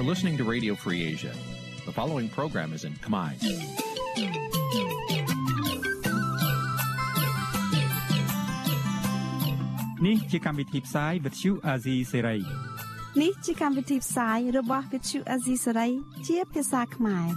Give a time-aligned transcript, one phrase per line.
[0.00, 1.32] You're listening to Radio Free Asia.
[1.86, 3.32] The following program is in Khmer.
[10.04, 12.40] Nǐ chi càm bi tiệp xáy vệt chiu a zì sê ray
[13.22, 15.90] នេះជាកម្មវិធីផ្សាយរបស់ Vithu Azisari
[16.26, 17.28] ជាភាសាខ្មែរ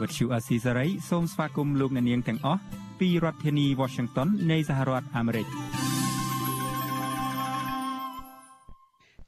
[0.00, 2.60] វត្តឈូអាស៊ីសេរីសូមស្វាគមន៍លោកអ្នកនាងទាំងអស់
[3.00, 5.48] ពីរដ្ឋធានី Washington នៃសហរដ្ឋអាមេរិក។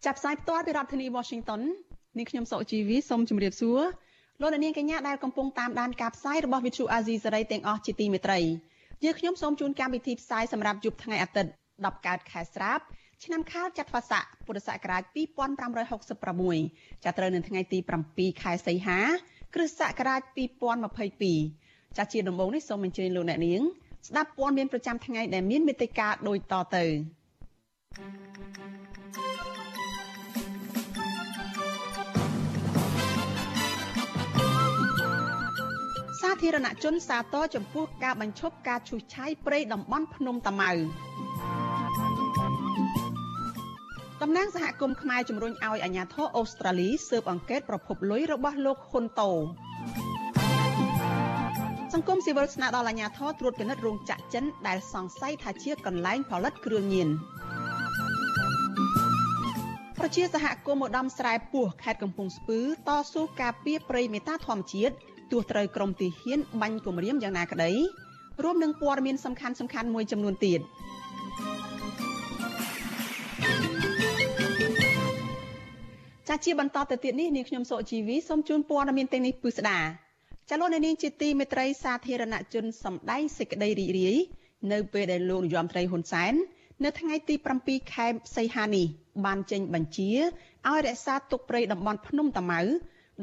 [0.06, 1.60] ចាប់ផ្សាយផ្ទាល់ពីរដ្ឋធានី Washington
[2.17, 3.81] នាងខ្ញុំសុកជីវីសូមជម្រាបសួរ
[4.41, 8.39] លោកអ្នកនាងកញ្ញាដែលកំពុងតាមដានការផ្សាយរបស់ Vithu Azizi សេរីទាំងអស់ជាទីមេត្រី
[9.03, 12.79] យើងខ្ញុំសូមជូនកម្មវិធីផ្សាយសម្រាប់យប់ថ្ងៃអាទិត្យ10កើតខែស្រាប
[13.23, 15.03] ឆ្នាំខាលចត្វាស័កពុរសករាជ
[16.23, 17.79] 2566ចាប់ត្រូវនៅថ្ងៃទី
[18.09, 18.99] 7ខែសីហា
[19.55, 20.21] គ្រិស្តសករាជ
[21.09, 23.61] 2022ចាស់ជាដំបូងនេះសូមអញ្ជើញលោកអ្នកនាង
[24.07, 26.85] ស្ដាប់ព័ត៌មានប្រចាំថ្ងៃដែលមានមេត្តាដូចតទៅ
[27.95, 28.70] thank you
[36.21, 40.71] សាធារណជនសាទរចំពោះការបញ្ឈប់ការឈូសឆាយព្រៃតំបន់ភ្នំតាម៉ៅ
[44.21, 49.31] តំណាងសហគមន៍ខ្មែរជំរុញឲ្យអាជ្ញាធរអូស្ត្រាលីស៊ើបអង្កេតប្រភពលុយរបស់លោកហ៊ុនតូ
[51.93, 57.09] សង្គមស៊ីវិលស្នើដល់អាជ្ញាធរត្រួតពិនិត្យរោងចក្រចិនដែលសង្ស័យថាជាកន្លែងផលិតគ្រឿងញៀន
[59.97, 64.95] ប្រជាសហគមន៍ឧត្តមស្រែពោះខេត្តកំពង់ស្ពឺតស៊ូការពារព្រៃមេតាធម្មជាតិ
[65.31, 67.71] ទោះត្រូវក្រមទាហានបាញ់គម្រាមយ៉ាងណាក្តី
[68.43, 70.59] រួមនឹងព័ត៌មានសំខាន់សំខាន់មួយចំនួនទៀត
[76.27, 79.79] ចាជាបន្តទៅទៀតនេះនាងខ្ញុំសុជីវីសូមជូនព័ត៌មានទាំងនេះពិស្ដា
[80.49, 84.15] ចាលោកនាងជាទីមេត្រីសាធារណជនសម្ដែងសេចក្តីរីករាយ
[84.71, 86.33] នៅពេលដែលលោកនាយរដ្ឋមន្ត្រីហ៊ុនសែន
[86.83, 87.35] នៅថ្ងៃទី
[87.65, 88.85] 7ខែសីហានេះ
[89.25, 90.11] បានចេញបញ្ជា
[90.69, 92.61] ឲ្យរក្សាទុកព្រៃតំបន់ភ្នំតាម៉ៅ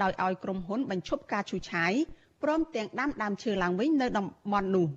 [0.02, 1.92] ដោយឲ្យក្រុមហ៊ុនបញ្ឈប់ការឈូសឆាយ
[2.42, 4.88] ព្រមទាំងដាំដើមឈើឡើងវិញនៅតំបន់នោះ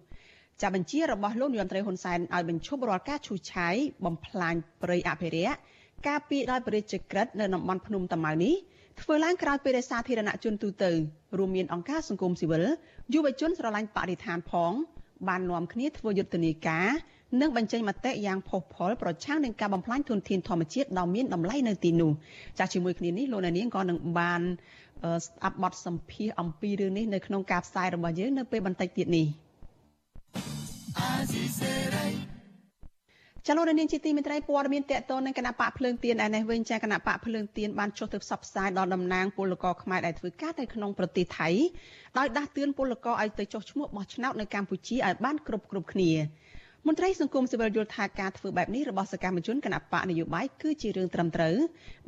[0.62, 3.76] ចាបញ្ជារបស់លោកនាយរដ្ឋមន្ត្រីហ៊ុនសែនឲ្យបញ្ឈប់រាល់ការឈូសឆាយ
[4.06, 5.56] បំផ្លាញព្រៃអភិរក្ស
[6.08, 8.56] ការពីដោយប្រជាក្រិតនៅតំបន់ភ្នំតាម៉ៅនេះ
[9.02, 10.92] ធ្វើឡើងក្រោយពេលដែលសាធារណជនទូទៅ
[11.38, 12.66] រួមមានអង្គការសង្គមស៊ីវិល
[13.14, 14.72] យុវជនស្រឡាញ់បរិស្ថានផង
[15.28, 16.88] បាននាំគ្នាធ្វើយុទ្ធនាការ
[17.42, 22.12] និងបញ្ចេញមតិយ៉ាងផុសផុលប្រឆាំងនឹងការបំផ្លាញធនធានធម្មជាតិដ៏មានតម្លៃនៅទីនោះ
[22.60, 24.42] ចាស់ជាមួយគ្នានេះលោកអ្នកនាងក៏នឹងបាន
[25.26, 29.28] ស្ដាប់បទសម្ភាសអំពីរឿងនេះនៅក្នុងការផ្សាយរបស់យើងនៅពេលបន្តិចទៀតនេះ
[33.48, 41.50] ចលនានាងជាទីមេត្រីព័ត៌មានតកតនឹងគណៈបកភ្លើងទៀនឯនេះវិញចាគណៈបកភ្លើងទៀនបានចុះទៅផ្សព្វផ្សាយដល់តំណាងពលករខ្មែរដែលធ្វើការនៅក្នុងប្រទេសថៃ
[42.18, 46.12] ដោយដាស់តឿនពលករឲ្យទៅចុះឈ្មោះបោះឆ្នោតនៅកម្ពុជាឲ្យបានគ្រប់គ្រប់គ្នា
[46.88, 51.56] មន្ត្រីសង្គមស៊ីវិលយល់ថាការធ្វើបែបនេះរបស់សកម្មជនគណបកនយោបាយគឺជារឿងត្រឹមត្រូវ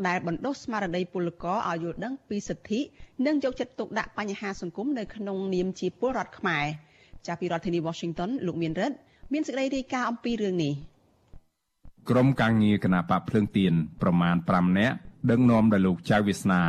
[0.07, 2.79] ដែលបណ្ដុះស្មារតីពលករឲ្យយល់ដឹងពីសិទ្ធិ
[3.25, 6.65] និងយកចិត្តទុកដាក់បញ្ហាសង្គមនៅក្នុងនាមជាពលរដ្ឋខ្មែរ
[7.27, 8.97] ចាប់ពីរដ្ឋធានី Washington លោកមានរិទ្ធ
[9.33, 10.73] មានសេចក្តីរាយការណ៍អំពីរឿងនេះ
[12.09, 14.95] ក្រុមការងារគណបកភ្លើងទៀនប្រមាណ5នាក់
[15.29, 16.61] ដឹកនាំដោយលោកចៅវាសនា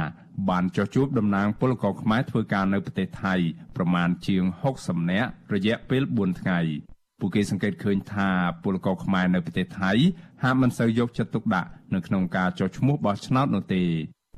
[0.50, 3.34] បានចុះជួបតំណាងពលករខ្មែរធ្វើការនៅប្រទេសថៃ
[3.76, 4.42] ប្រមាណជាង
[4.76, 6.60] 60នាក់រយៈពេល4ថ្ងៃ
[7.26, 8.28] ពួកគេសង្កេតឃើញថា
[8.62, 9.92] ពលករខ្មែរនៅប្រទេសថៃ
[10.42, 13.82] ហាក់មិនសូវយកចិត្តទុកដាក់នៅក្នុងការចុះឈ្មោះបោះឆ្នោតនោះទេ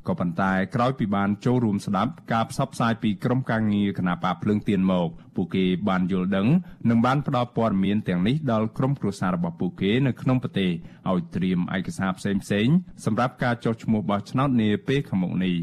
[0.07, 6.47] ក៏ប៉ុន្តែក្រោយពីបានចូលរួមស្ដាប់ការផ្សព្វផ្សាយពីក្រុមការងារគណៈបកភ្លើងទៀនមកពួកគេបានយល់ដឹង
[6.89, 10.71] និងបានផ្ដល់ព័ត៌មានទាំងនេះដល់ក្រុមគ្រួសាររបស់ពួកគេនៅក្នុងប្រទេស
[11.09, 15.57] ឲ្យត្រៀមឯកសារផ្សេងៗសម្រាប់ការចុះឈ្មោះបោះឆ្នោតនាពេលខាងមុខនេះ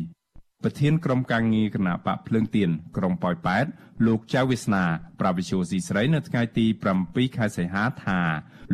[0.67, 3.67] ប្រធានក្រុមការងារគណៈបកភ្លើងទៀនក្រុងប៉ោយប៉ែត
[4.07, 4.85] លោកចៅវាសនា
[5.21, 6.67] ប្រាវិជូស៊ីស្រីនៅថ្ងៃទី
[7.01, 8.21] 7ខែសីហាថា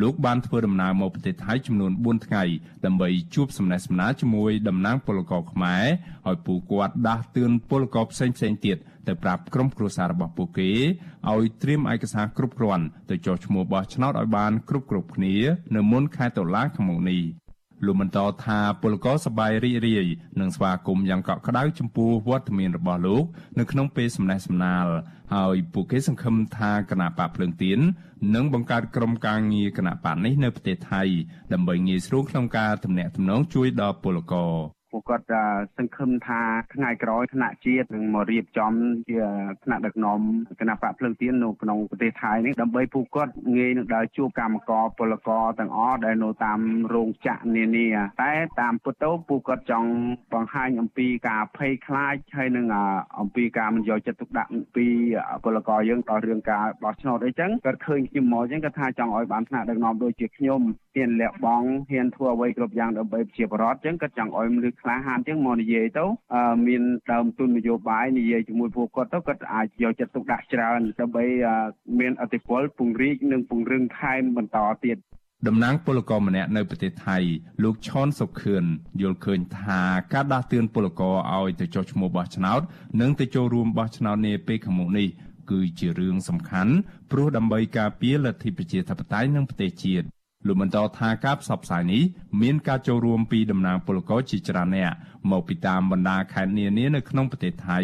[0.03, 2.45] លោកបានធ្វើដំណើរមកប្រទេសថៃចំនួន4ថ្ងៃ
[2.85, 5.85] ដើម្បីជួបសំណេះសំណាលជាមួយតំណាងពលករខ្មែរ
[6.29, 8.77] ឲ្យពួកគាត់ដាស់តឿនពលករផ្សេងផ្សេងទៀត
[9.09, 10.71] ទៅប្រាប់ក្រុមគ្រួសាររបស់ពួកគេ
[11.31, 15.35] ឲ្យត្រៀមឯកសារគ្រប់គ្រាន់ទៅចុះឈ្មោះបោះឆ្នោតឲ្យបានគ្រប់គ្រប់គ្នា
[15.75, 17.21] នៅមុនខែតុលាខាងមុខនេះ
[17.87, 20.07] លោកបន្តថាពលករសប្បាយរីករាយ
[20.41, 23.25] នឹងស្វាគមន៍យ៉ាងកក់ក្ដៅចំពោះវត្តមានរបស់លោក
[23.59, 24.87] នៅក្នុងពេលសំណេះសំណាល
[25.35, 27.79] ហើយពួកគេសង្ឃឹមថាគណៈបកភ្លើងទៀន
[28.35, 31.03] នឹងបង្កើតក្រុមការងារគណៈបកនេះនៅប្រទេសថៃ
[31.53, 34.55] ដើម្បីងាយស្រួលក្នុងការទំនាក់ទំនងជួយដល់ពលករ
[34.91, 35.25] ពួកគាត់
[35.77, 36.43] សង្ឃឹមថា
[36.75, 38.73] ថ្ងៃក្រោយថ្នាក់ជាតិនឹងមករៀបចំ
[39.09, 39.21] ជា
[39.65, 40.21] ថ្នាក់ដឹកនាំ
[40.61, 46.61] គណៈបកភ្លើងទៀននៅក្នុងប្រទេសថៃនេះដើម្បីពួកគាត់ងាយនឹងដើរជួបកម្មករពលករទាំងអស់ដែលនៅតាម
[46.95, 47.89] រោងចក្រនានា
[48.23, 49.91] តែតាមពុតទៅពួកគាត់ចង់
[50.35, 52.67] បង្ហាញអំពីការភ័យខ្លាចហើយនឹង
[53.21, 54.87] អំពីការមិនយកចិត្តទុកដាក់ពី
[55.45, 60.61] ពលករយើងដល់រឿងការបោះឆ្នោតអីចឹងគាត់ឃើញខ្ញុំមកចឹងគាត់ថាចង់ឲ្យបានថ្នាក់ដឹកនាំដូចជាខ្ញុំ
[60.97, 66.05] ហ៊ានលះបង់ហ៊ានធ្វើអ្វីគ្រប់យ៉ាងដើម្បីប្រជាពលរដ្ឋអញ្ចឹងគាត់ចង់ឲ្យមនុស្សក្លាហានអញ្ចឹងមកនិយាយទៅ
[66.67, 66.83] មាន
[67.13, 71.25] ដើមទុននយោបាយនិយាយជាមួយពួកគាត់ទៅគាត់អាចយកចិត្តទុកដាក់ច្រើនដើម្បី
[72.01, 74.99] មានអធិបុលពង្រីកនិងពង្រឹងថែមបន្តទៀត
[75.49, 77.19] តំណាងពលករម្នាក់នៅប្រទេសថៃ
[77.63, 78.65] លោកឈុនសុខឿន
[79.01, 79.81] យល់ឃើញថា
[80.13, 82.61] ការដាស់តឿនពលករឲ្យទៅចុះឈ្មោះបោះឆ្នោត
[83.01, 85.09] និងទៅចូលរួមបោះឆ្នោតនាពេលខាងមុខនេះ
[85.51, 86.75] គឺជារឿងសំខាន់
[87.11, 90.07] ព្រោះដើម្បីការពារលទ្ធិប្រជាធិបតេយ្យនិងប្រទេសជាតិ
[90.47, 92.03] លោកបន្តថាការផ្សព្វផ្សាយនេះ
[92.43, 94.93] មានការចូលរួមពីតំណាងពលករជាច្រើនអ្នក
[95.31, 97.79] មកពីតាមបណ្ដាខេត្តនានានៅក្នុងប្រទេសថៃ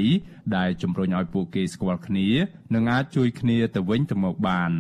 [0.56, 2.28] ដែលជំរុញឲ្យពួកគេស្គាល់គ្នា
[2.74, 4.72] និងអាចជួយគ្នាទៅវិញទៅមកបាន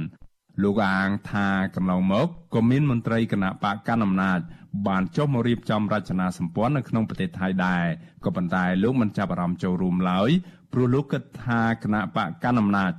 [0.62, 4.40] លោកអាងថាកន្លងមកក៏មានមន្ត្រីគណៈបកកណ្ដាលអំណាច
[4.86, 7.84] បានចុះមករៀបចំរចនាសម្ព័ន្ធនៅក្នុងប្រទេសថៃដែរ
[8.24, 10.30] ក៏ប៉ុន្តែលោកមិនចាប់អារម្មណ៍ចូលរួមឡើយ
[10.72, 12.92] ព្រោះលោកគិតថាគណៈបកកណ្ដាលអំណាច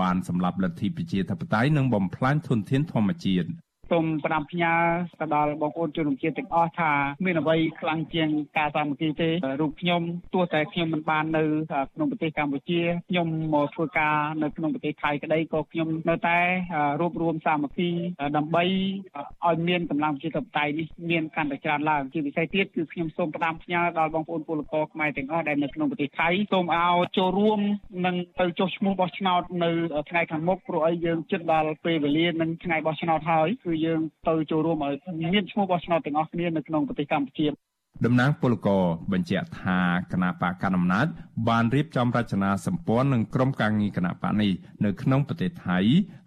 [0.00, 3.48] បានសម្លាប់លទ្ធិប្រជាធិបតេយ្យនិងបំផ្លាញធនធានធម្មជាតិ
[3.92, 4.74] សូមផ្ដាំផ្ញើ
[5.20, 6.92] ទៅដល់បងប្អូនជនរួមជាតិទាំងអស់ថា
[7.24, 8.28] មានអ្វីខ្លាំងជាង
[8.58, 9.28] ការសាមគ្គីទេ
[9.60, 10.02] រូបខ្ញុំ
[10.34, 11.42] ទោះតែខ្ញុំមិនបាននៅ
[11.94, 12.80] ក្នុងប្រទេសកម្ពុជា
[13.10, 16.38] ខ្ញុំមកធ្វើការនៅក្នុងប្រទេសថៃក្តីក៏ខ្ញុំនៅតែ
[17.00, 17.90] រួបរวมសាមគ្គី
[18.36, 18.64] ដើម្បី
[19.46, 27.60] ឲ្យមានកម្លាំងប្រជាធិបតេយ្យនេះមានកាន់តែច្រើនឡើងជាពិសេសទៀតគឺខ្ញុំសូមផ្ដាំផ្ញើដល់បងប្អូនពលករខ្មែរទាំងអស់ដែលនៅក្នុងប្រទេសថៃសូមឲ្យចូលរួម
[28.06, 29.70] និងទៅចុះឈ្មោះបោះឆ្នោតនៅ
[30.10, 34.94] ថ្ងៃខាងមុខព្រោះឲ្យយើងជិតដល់ពេលវេលានិងថ្ងៃបោះឆ្នោតហើយគឺយើងទៅចូលរួមឲ្យ
[35.34, 37.48] មានឈ្មោះបោះឆ្នោតទាំងអស់គ្នានៅក្នុងប្រទេសកម្ពុជា
[38.06, 39.80] តំណាងពលករបញ្ជាក់ថា
[40.12, 41.06] គណៈបកកណ្ដាលអំណាច
[41.48, 44.52] បានរៀបចំរចនាសម្ព័ន្ធនឹងក្រុមការងារគណៈបកនេះ
[44.84, 45.78] នៅក្នុងប្រទេសថៃ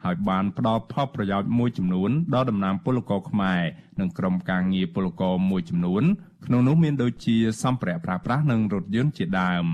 [0.04, 3.62] ហើយបានផ្ដល់ផលប្រយោជន៍មួយចំនួនដល់តំណាងពលករខ្មែរ
[4.00, 6.04] និងក្រុមការងារពលករមួយចំនួន
[6.46, 9.68] ក្នុងនោះមានដូចជាសម្ភារៈប្រើប្រាស់និងរថយន្តជាដើម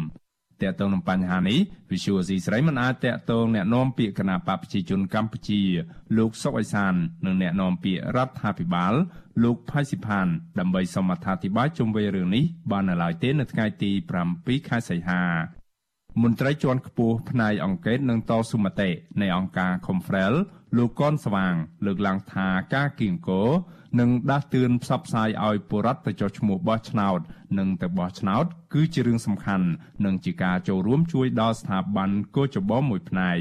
[0.62, 1.58] តកតងនឹងបញ្ហានេះ
[1.90, 5.62] Visual C ស្រីមិនអាចតកតងแนะនាំពាក្យគណៈបព្វជិជនកម្ពុជា
[6.16, 6.94] លោកសុកអេសាន
[7.26, 8.94] និងแนะនាំពាក្យរដ្ឋាភិបាល
[9.44, 10.26] លោកផៃស៊ីផាន
[10.58, 13.90] ដើម្បីសូមអត្ថាធិប្បាយជុំវិញរឿងនេះបាននៅឡើយទេនៅថ្ងៃទី
[14.30, 15.22] 7ខែសីហា
[16.22, 20.34] មន្ត្រីជាន់ខ្ពស់ផ្នែកអង្គការនិងតស៊ូមតិនៃអង្គការ Confrel
[20.76, 21.54] លោកកនស្វាង
[21.86, 23.42] លើកឡើងថាការគៀងគោ
[23.99, 27.19] និងដាស់តឿនផ្សព្វផ្សាយឲ្យពលរដ្ឋទៅចុះឈ្មោះបោះឆ្នោត
[27.57, 29.67] និងទៅបោះឆ្នោត គឺជារឿងសំខាន់
[30.05, 33.39] និងជាការចូលរួមជួយដល់ស្ថាប័នកោចបមួយផ្នែក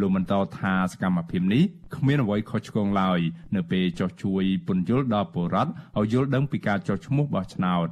[0.00, 1.62] លោកបន្តថាសកម្មភាពនេះ
[1.96, 3.20] គ្មានអ្វីខុសឆ្គងឡើយ
[3.54, 7.86] នៅពេលចុះជួយពន្យល់ដល់ពលរដ្ឋឲ្យយល់ដឹងពីការចុះឈ្មោះបោះឆ្នោត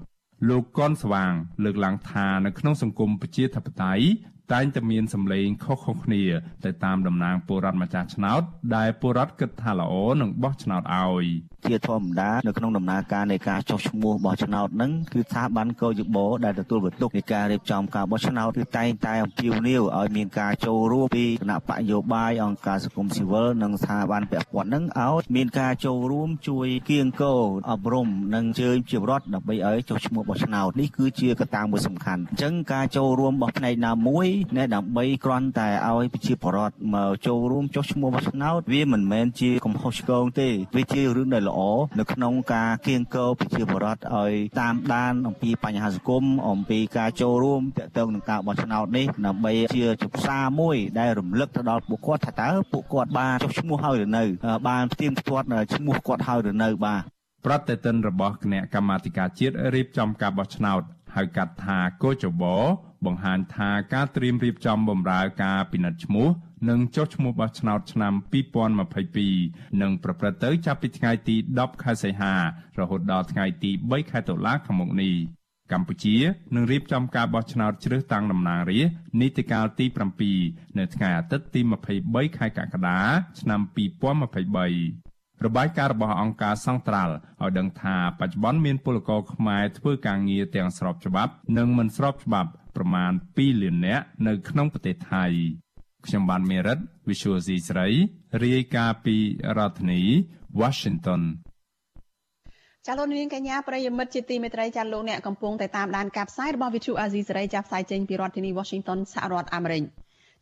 [0.48, 1.32] លោកកនស្វាង
[1.64, 4.04] លើកឡើងថានៅក្នុងសង្គមប្រជាធិបតេយ្យ
[4.52, 6.22] តែងតែមានសម្លេងខុសៗគ្នា
[6.64, 8.42] ទៅតាមតំណាងពលរដ្ឋម្ចាស់ឆ្នោត
[8.76, 11.26] ដែលពលរដ្ឋគិតថាល្អនឹងបោះឆ្នោតឲ្យ
[11.66, 27.40] ជាធម្មតានៅក្នុងដំណើរការនៃការចុះឈ្មោះបោះឆ្នោតនឹងគឺស្ថាប័នកោយបោដែលទទួលបន្ទុកនៃការរៀបចំការបោះឆ្នោតគឺតែងតែអំពាវនាវឲ្យមានការចូលរួមពីគណៈបកយោបាយអង្គការសង្គមស៊ីវិលនិងស្ថាប័នពាក់ព័ន្ធនឹងឲ្យមានការចូលរួមជួយគៀងគរ
[27.70, 41.60] អប់រំនិងជើញជារដ្ឋដើម្បីឲ្យចុះឈ្មោះបោះឆ្នោតនេះគឺជាកត្តាមួយសំខាន់អញ្ចឹងការចូលរួមរបស់ផ្នែកណាមួយណែដើម្បីគ្រាន់តែឲ្យប្រជាពលរដ្ឋមកចូលរួមចុះឈ្មោះបោះឆ្នោតវាមិនមែនជាកំហុសឆ្គងទេវាជារឿងដែលល្អ
[41.98, 54.24] នៅក្នុងការគៀងគរប្រជាពលរដ្ឋឲ្យតាមដានអំពីបញ្ហាសង្គមអំពីការចូលរួមទាក់ទងនឹងការបោះឆ្នោតនេះដើម្បីជាជាផ្សារមួយដែលរំលឹកទៅដល់ពួកគាត់ថាតើពួកគាត់បានចុះឈ្មោះហើយឬនៅ
[54.68, 57.02] បានផ្ទៀងផ្ទាត់ឈ្មោះគាត់ហើយឬនៅបាទ
[57.46, 60.82] ប្រតិទិនរបស់គណៈកម្មាធិការជាតិរៀបចំការបោះឆ្នោត
[61.14, 62.44] ហៅកាត់ថាកោចប
[63.06, 66.28] បង្ហាញថាការត្រៀមរៀបចំបម្រើការពិនិត្យឈ្មោះ
[66.68, 68.14] និងចុះឈ្មោះបោះឆ្នោតឆ្នាំ
[68.92, 72.34] 2022នឹងប្រព្រឹត្តទៅចាប់ពីថ្ងៃទី10ខែសីហា
[72.78, 75.14] រហូតដល់ថ្ងៃទី3ខែតុលាខាងមុខនេះ
[75.72, 76.16] កម្ពុជា
[76.54, 79.86] នឹងរៀបចំការបោះឆ្នោតជ្រើសតាំងតំណាងរាស្ត្រនីតិកាលទី
[80.32, 81.60] 7នៅថ្ងៃអាទិត្យទី
[82.00, 83.00] 23ខែកក្កដា
[83.40, 83.60] ឆ្នាំ
[84.34, 85.09] 2023
[85.46, 95.24] របាយការណ៍របស់អង្គការសង្ត្រាល់ឲ្យដឹងថាបច្ចុប្បន្នមានពលករខ្មែរធ្វើការងារទាំងស្របច្បាប់និងមិនស្របច្បាប់ប្រមាណ2លាននាក់នៅក្នុងប្រទេសថៃ
[96.06, 96.78] ខ្ញុំបានមេរិត
[97.08, 97.88] Visual C ស្រី
[98.42, 99.16] រាយការណ៍ពី
[99.58, 100.02] រដ្ឋធានី
[100.60, 101.22] Washington
[102.86, 109.84] ចាលោកនាងកញ្ញាប្រិយមិត្តជាទីមេត្រីចាលោកអ្នកកំពុងតែតាមដានការផ្សាយរបស់ Visual Asia សេរីចាប់ផ្សាយចេញពីរដ្ឋធានី Washington សហរដ្ឋអាមេរិក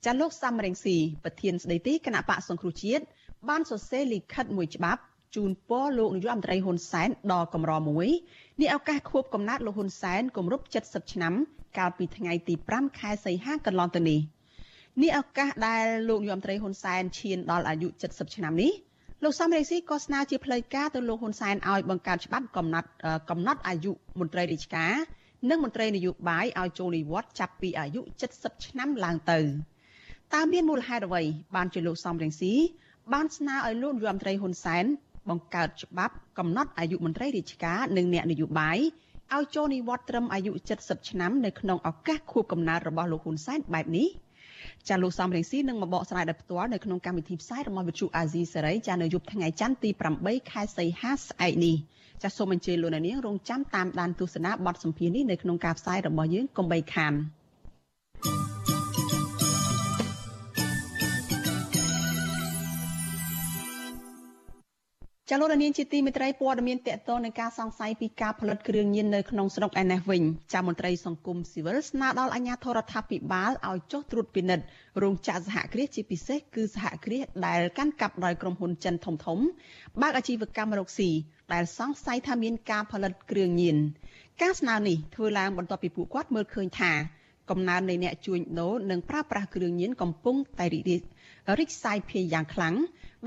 [0.04, 3.04] ចាលោកសំរងស៊ីប្រធានស្ដីទីគណៈបកសង្គ្រោះជាតិ
[3.48, 5.02] បានសរសេរលិខិតមួយច្បាប់
[5.36, 8.08] ជូនពរលោកនាយករដ្ឋមន្ត្រីហ៊ុនសែនដល់កម្រមួយ
[8.60, 11.34] នេះឱកាសខួបកំណត់លោកហ៊ុនសែនគម្រប់70ឆ្នាំ
[11.78, 14.20] កាលពីថ្ងៃទី5ខែសីហាកន្លងទៅនេះ
[15.02, 18.72] នេះឱកាសដែលលោកយមត្រីហ៊ុនសែនឈានដល់អាយុ70ឆ្នាំនេះ
[19.24, 22.88] លោកសំរងស៊ីក៏ស្នើជាផ្លូវការទៅលោកហ៊ុនសែនឲ្យបង្កើតច្បាប់កំណត់
[23.30, 24.92] កំណត់អាយុមន្ត្រីរាជការ
[25.50, 28.00] និងមន្ត្រីនយោបាយឲ្យចូលនិវត្តន៍ចាប់ពីអាយុ
[28.32, 29.40] 70ឆ្នាំឡើងទៅ
[30.34, 31.22] តើមានមូលហេតុអ្វី
[31.56, 32.54] បានជាលោកសំរងស៊ី
[33.12, 34.84] បានស្នើឲ្យលោកយមត្រីហ៊ុនសែន
[35.28, 38.78] បង្កើតច្បាប់កំណត់អាយុមន្ត្រីរាជការនិងអ្នកនយោបាយ
[39.34, 44.08] ឲ្យចូលនិវត្តន៍ត្រឹមអាយុ70ឆ្នាំនៅក្នុងឱកាសខួបកំណើតរបស់លោកហ៊ុនសែនបែបនេះ
[44.88, 51.76] ចាលោកសំរងស៊ីនឹងមកបកស្រាយដោយផ្ទាល់នៅក្នុងកម្មវិធីផ្សាយរបស់វិទ្យុអាស៊ីសេរីចានៅយប់ថ្ងៃច័ន្ទទី8ខែសីហាស្អែកនេះ
[52.22, 57.14] ចាសូមអញ្ជើញលោកអ្នកនាងរងចាំតាមដានទស្សនាបទសម្ភាសន៍នេះនៅក្នុងការផ្សាយរបស់យើងកុំបីខាន។
[65.32, 74.64] ចលនានាងជាទីមេត្រីព័ត៌មានតកតនឹងការសង្ស័យពីការផលិតគ្រឿងញៀននៅក្នុងស្រុកឯនេះវិញចាមន្ត្រីសង្គមស៊ីវិលស្នើដល់អាជ្ញាធររដ្ឋាភិបាលឲ្យចុះត្រួតពិនិត្យ
[75.02, 79.38] រោងចក្រសហគ្រាសជាពិសេសគឺសហគ្រាសដែលកាន់កាប់ដោយក្រុមហ៊ុនចិនធំធំ
[80.00, 81.10] បើកអាជីវកម្មរកស៊ី
[81.52, 83.76] ដែលសង្ស័យថាមានការផលិតគ្រឿងញៀន
[84.42, 86.92] ការស្នើនេះធ្វើឡើងបន្ទាប់ពីពួកគាត់មើលឃើញថា
[87.50, 90.96] កំណើននៃអ្នកជួញដូរនិងប្រើប្រាស់គ្រឿងញៀនកំពុងតែរីករា
[91.56, 92.74] យសាយភាយយ៉ាងខ្លាំង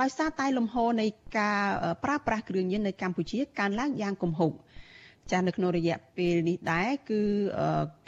[0.02, 1.06] ដោយសារតែលំហនៃ
[1.38, 1.60] ការ
[2.04, 4.52] ប្រើប្រាស់គ្រឿងញៀននៅកម្ពុជាកើនឡើងយ៉ាងគំហុក
[5.32, 7.22] ចានៅក្នុងរយៈពេលនេះដែរគឺ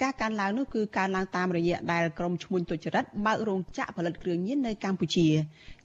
[0.02, 5.28] ការកើនឡើងនោះគឺកើនឡើងតាមរយៈដែលក្រមឈ្មួញទុច្ចរិតបើករោងចក្រផលិតគ្រឿងញៀននៅកម្ពុជា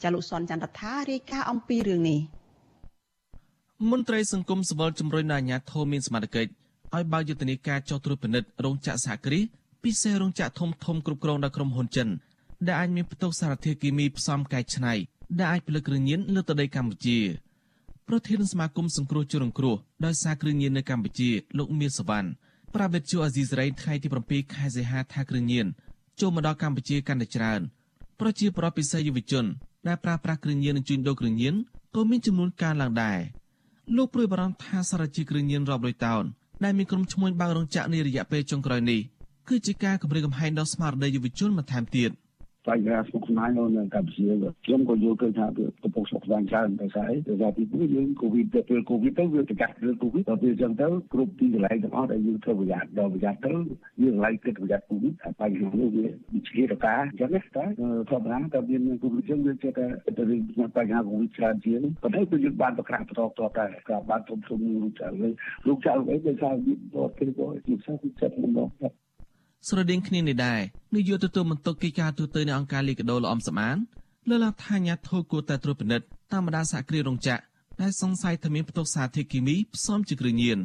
[0.02, 2.18] ចាលោកសនចន្ទរដ្ឋារាយការណ៍អំពីរឿងនេះ
[3.90, 6.50] មន្ត្រីសង្គមសវលជំរុញដល់អាជ្ញាធរមានសមត្ថកិច្ច
[6.94, 9.44] ឲ្យបើកយុទ្ធនាការចោះត្រួតពិនិត្យរោងចក្រសហគ្រាស
[9.84, 12.08] ពិសេសរោងចក្រធំធំគ្រប់គ្រងដោយក្រុមហ៊ុនចិន
[12.66, 14.94] ដែលអាចមានផ្ទុកសារធាតុគីមីផ្សំកែច្នៃ
[15.38, 17.18] ដែលអាចផលិតគ្រឿងញៀនលើទឹកដីកម្ពុជា
[18.08, 22.28] ប្រធានសមាគមសង្គ្រោះជនរងគ្រោះដោយសារគ្រឿងញៀននៅកម្ពុជាលោកមៀសវណ្ណ
[22.74, 25.66] ប្រាវិទ្យាអាស៊ីសេរីថ្ងៃទី7ខែសីហាថាគ្រឿងញៀន
[26.20, 27.60] ចូលមកដល់កម្ពុជាកាន់តែច្រើន
[28.20, 29.44] ប្រជាប្រដ្ឋពិសេសយុវជន
[29.88, 31.54] ដែលប្រើប្រាស់គ្រឿងញៀននិងជួញដូរគ្រឿងញៀន
[31.94, 33.18] ក៏មានចំនួនកើនឡើងដែរ
[33.96, 36.24] លោកព្រួយបារម្ភថាសារជាគ្រឿងញៀនរាប់រយតោន
[36.64, 39.00] ដែលមានក្រុមឈ្មួញបើករោងចក្រនារយៈពេលចុងក្រោយនេះ
[39.48, 42.10] គឺជាការគម្រាមកំហែងដល់ស្មារតីយុវជនបន្ថែមទៀត។
[42.68, 44.26] បញ្ហាស្មុគស្មាញនៅកម្ពុជា
[44.64, 53.52] ខ្ញុំក៏យល់ឃើញថាវាកំពុងស្មុគស្មាញច្រើនតែស្អីតែថាទីមួយយើងកូវីដទៅពេលកូវីដទៅវាប្រកាសរឿងកូវីដដល់ពេលអញ្ចឹងទៅគ្រប់ទីកន្លែងទាំងអស់ដែលយើងធ្វើប្រយ័ត្នដល់ប្រយ័ត្នទៅ
[54.02, 57.64] យើងកន្លែងគិតប្រយ័ត្នកូវីដតែបញ្ហានេះវាវិជារកាអញ្ចឹងណាតែ
[58.10, 59.86] ធម្មតាតែមានកូវីដអញ្ចឹងវាចេះតែ
[60.18, 60.40] ទៅរឿង
[60.76, 65.08] បញ្ហាកូវីដច្រើនជាងប៉ុន្តែគឺយើងបានប្រកាសបន្តតតែក៏បានធំធំលោកចៅ
[65.66, 66.74] លោកចៅអីគេថាវា
[67.08, 69.07] បទៅក៏ជាផ្សារពីចិត្តម្ដង
[69.66, 70.60] ស្រដៀងគ្នានេះដែរ
[70.94, 73.76] នាយកទទួលបន្ទុកកិច្ចការទូតនៃអង្គការលីកាដូលោកអំសមាន
[74.28, 77.42] លើកឡើងថាអាញាធរគួរតែត្រួតពិនិត្យតាមបណ្ដាសហគ្រាសរោងចក្រ
[77.80, 80.58] ដែលសង្ស័យថាមានផ្ទុកសារធាតុគីមីផ្សំជាគ្រឿងញៀន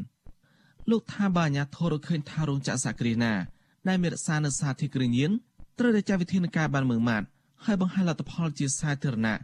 [0.89, 3.33] លោកថាបើអាញាធររកឃើញថារោងចក្រសហគ្រាសណា
[3.88, 5.31] ដែលមានរក្សានៅសារធាតុគ្រឿងញៀន
[5.79, 7.25] ត្រូវតែចាត់វិធានការបានមើងម៉ាត់
[7.65, 9.38] ហើយបង្ហាញលទ្ធផលជាសាធារណៈ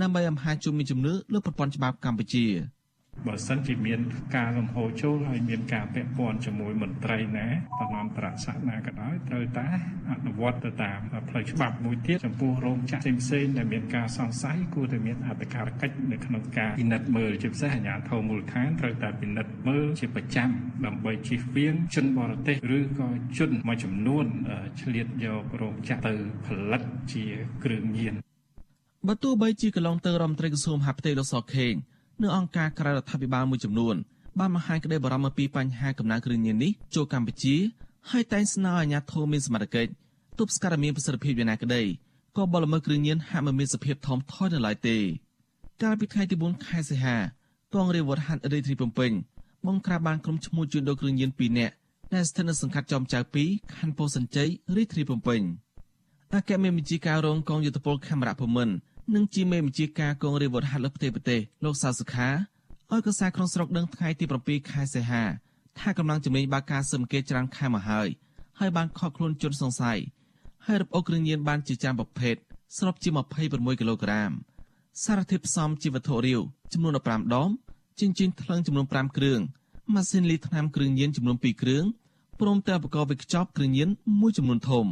[0.00, 2.46] ដើម្បីអំហាជុំមានជំនឿលើប្រព័ន្ធច្បាប់កម្ពុជា។
[3.26, 4.00] បើសិនជាមាន
[4.36, 7.46] ការលំហូរចូលហើយមានការពាក់ព័ន្ធជាមួយមន្ត្រីណា
[7.80, 9.68] តំណាងប្រសាសនាក៏ដោយត្រូវតែ
[10.10, 10.98] អនុវត្តទៅតាម
[11.30, 20.50] ផ្លូវច្បាប់មួយទៀតចំពោះរោងចក្រផ្សេងៗដែលមានការសង្ស័យគួរតែមានអធិការកិច្ចនៅក្នុងការពិនិត្យមើលជាពិសេសអាជ្ញាធរមូលដ្ឋានត្រូវតែពិនិត្យមើលជាប្រចាំ
[20.86, 23.08] ដើម្បីជៀសវាងជនបរទេសឬក៏
[23.38, 24.26] ជនមួយចំនួន
[24.80, 26.14] ឆ្លៀតយករោងចក្រទៅ
[26.46, 27.24] ផលិតជា
[27.64, 28.14] គ្រឿងញៀន
[29.08, 31.74] បើទោះបីជាកន្លងទៅរដ្ឋមន្ត្រីក្រសួងមហាផ្ទៃលោកសខេង
[32.22, 33.94] នៅអង្គការក្រៅរដ្ឋាភិបាលមួយចំនួន
[34.38, 37.56] បានបង្ហាញក្តីបារម្ភអំពីបញ្ហាកំណើនគ្រឿងញៀននេះចូលកម្ពុជា
[38.10, 39.90] ហើយតែងស្នើឲ្យអាជ្ញាធរមានសមត្ថកិច្ច
[40.38, 41.82] ទប់ស្កាត់មានប្រសិទ្ធភាពយ៉ាងណាក្តី
[42.36, 44.96] ក៏បលល្មើសគ្រឿងញៀនហាក់មិនមានសភាពថមថយនៅឡើយទេ
[45.82, 47.16] កាលពីថ្ងៃទី4ខែសីហា
[47.74, 49.10] កងរាជវត្តហាត់រាជធានីភ្នំពេញ
[49.66, 51.74] បង្ក្រាបបានក្រុមឈ្មោះជួញដូរគ្រឿងញៀន2នាក់
[52.14, 55.40] ដែលស្ថិតនៅសង្កាត់ចំចៅ2ខណ្ឌពោធិ៍សញ្ជ័យរាជធានីភ្នំពេញ
[56.34, 58.74] អគ្គមេបញ្ជាការរងកងយុទ្ធពលខេមរៈភូមិន្ទ
[59.14, 62.28] និងជាមេបញ្ជាការកងរាជវុធហត្ថលើផ្ទៃប្រទេសលោកសាសុខា
[62.90, 65.22] ឲ្យកសាក្នុងស្រុកដឹងថ្ងៃទី7ខែសីហា
[65.78, 68.08] ថាកម្លាំងជំនាញបើកការស៊ើបអង្កេតច្រើនខែមកហើយ
[68.58, 69.98] ហើយបានខកខ្លួនជនសង្ស័យ
[70.66, 72.34] ហើយរឹបអូសគ្រឿងញៀនបានជាចាំប្រភេទ
[72.78, 73.08] ស្របជា
[73.44, 74.30] 26គីឡូក្រាម
[75.04, 76.40] សារធាតុផ្សំជាវត្ថុរាវ
[76.72, 77.48] ចំនួន15ដុំ
[78.00, 79.40] ចិញ្ចៀនថ្លឹងចំនួន5គ្រឿង
[79.94, 81.84] ម៉ាស៊ីនលីថ្នាំគ្រឿងញៀនចំនួន2គ្រឿង
[82.40, 83.88] ព្រមទាំងឧបករណ៍វេចខ្ចប់គ្រឿងញៀន
[84.20, 84.86] មួយចំនួនធំ។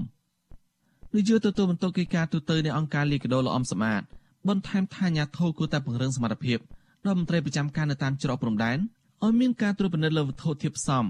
[1.14, 4.02] នាយកទទួលបន្ទុកកិច្ចការទូតនៃអង្គការលីកាដូលោកអំសមាត
[4.48, 6.58] បន្ថែមថាអាញាធរគួរតែពង្រឹងសមត្ថភាព
[7.06, 8.78] ដល់មន្ត្រីប្រចាំការនៅតាមច្រកព្រំដែន
[9.24, 11.04] ឲ្យមានការត្រួតពិនិត្យលើវត្ថុធាតុផ្សំ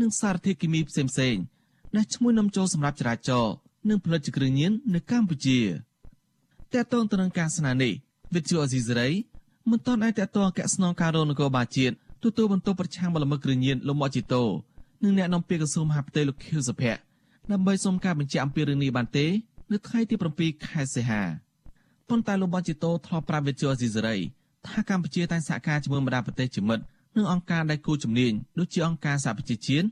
[0.00, 1.42] និងសារធាតុគីមីផ្សេងៗ
[1.96, 3.54] ដែលឈ្មោះនាំចូលសម្រាប់ចរាចរណ៍
[3.88, 5.58] និងផលិតជាគ្រឿងញៀននៅកម្ពុជា
[6.72, 7.92] តើតើទៅនឹងការស្នើនេះ
[8.34, 9.08] វិទ្យុអេស៊ីសេរី
[9.70, 14.42] មិនទាន់អាចតតអគ្គស្នងការរងនគរបាលជាតិទទួលបន្ទុកប្រឆាំងបលល្មើសគ្រឿងញៀនលោកមកជីតូ
[15.02, 17.09] និងអ្នកនាំពាក្យក្រសួងមហាផ្ទៃលោកខៀវសុភ័ក្រ
[17.52, 19.26] ដើម្បីសុំការបញ្ជាក់អំពីរឿងនេះបានទេ
[19.72, 21.22] នៅថ្ងៃទី7ខែសីហា
[22.08, 24.16] ប៉ុន្តែលោកបញ្ជីតូធ្លាប់ប្រាប់វិទ្យុអេស៊ីសេរី
[24.66, 26.82] ថាកម្ពុជាតែងសហការជាមួយបណ្ដាប្រទេសជាមិត្ត
[27.16, 29.86] និងអង្គការដៃគូជំនាញដូចជាអង្គការសហប្រជាជាតិ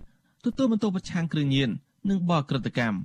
[0.45, 1.71] ទទួលបន្ទុកប្រឆាំងគ្រឿងញៀន
[2.11, 2.99] និងបរក្រតកម្ម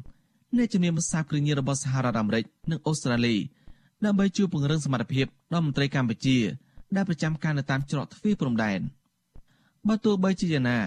[0.58, 3.36] នៃជំនាញភាសាគ្រឿងញៀនរបស់សហរដ្ឋអាមេរិកនិងអូស្ត្រាលី
[4.06, 6.38] ដើម្បីជួយពង្រឹងសមត្ថភាពដល់មន្ត្រីកម្ពុជា
[6.96, 8.80] ដែលប្រចាំការនៅតាមច្រកទ្វារព្រំដែន
[9.88, 10.80] បើទោះបីជាយ៉ាងណា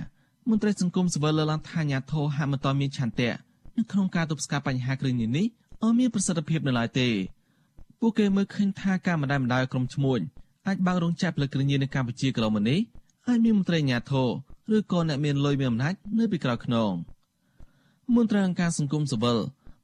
[0.50, 3.30] មន្ត្រីសង្គមស៊ីវិលលើកឡើងថាអាញាធរហាក់មិនទាន់មានឆន្ទៈ
[3.76, 5.46] នៅក្នុងការទប់ស្កាត់បញ្ហាគ្រឿងញៀននេះ
[5.82, 7.08] ឲ្យមានប្រសិទ្ធភាពនៅឡើយទេ
[8.00, 10.20] ពួកគេមើលឃើញថាការម្ដាយម្ដាយក្រុមឈ្មួញ
[10.66, 12.80] អាចបើករោងចក្រផលិតគ្រឿងញៀននៅកម្ពុជាកន្លងមកនេះ
[13.28, 14.28] អាចមានមន្ត្រីអាញាធរ
[14.76, 16.92] ឬក៏អ្នកមានលុយមានអំណាចនៅពីក្រោយខ្នង
[18.14, 19.38] មន្ត្រីអង្គការសង្គមស៊ីវិល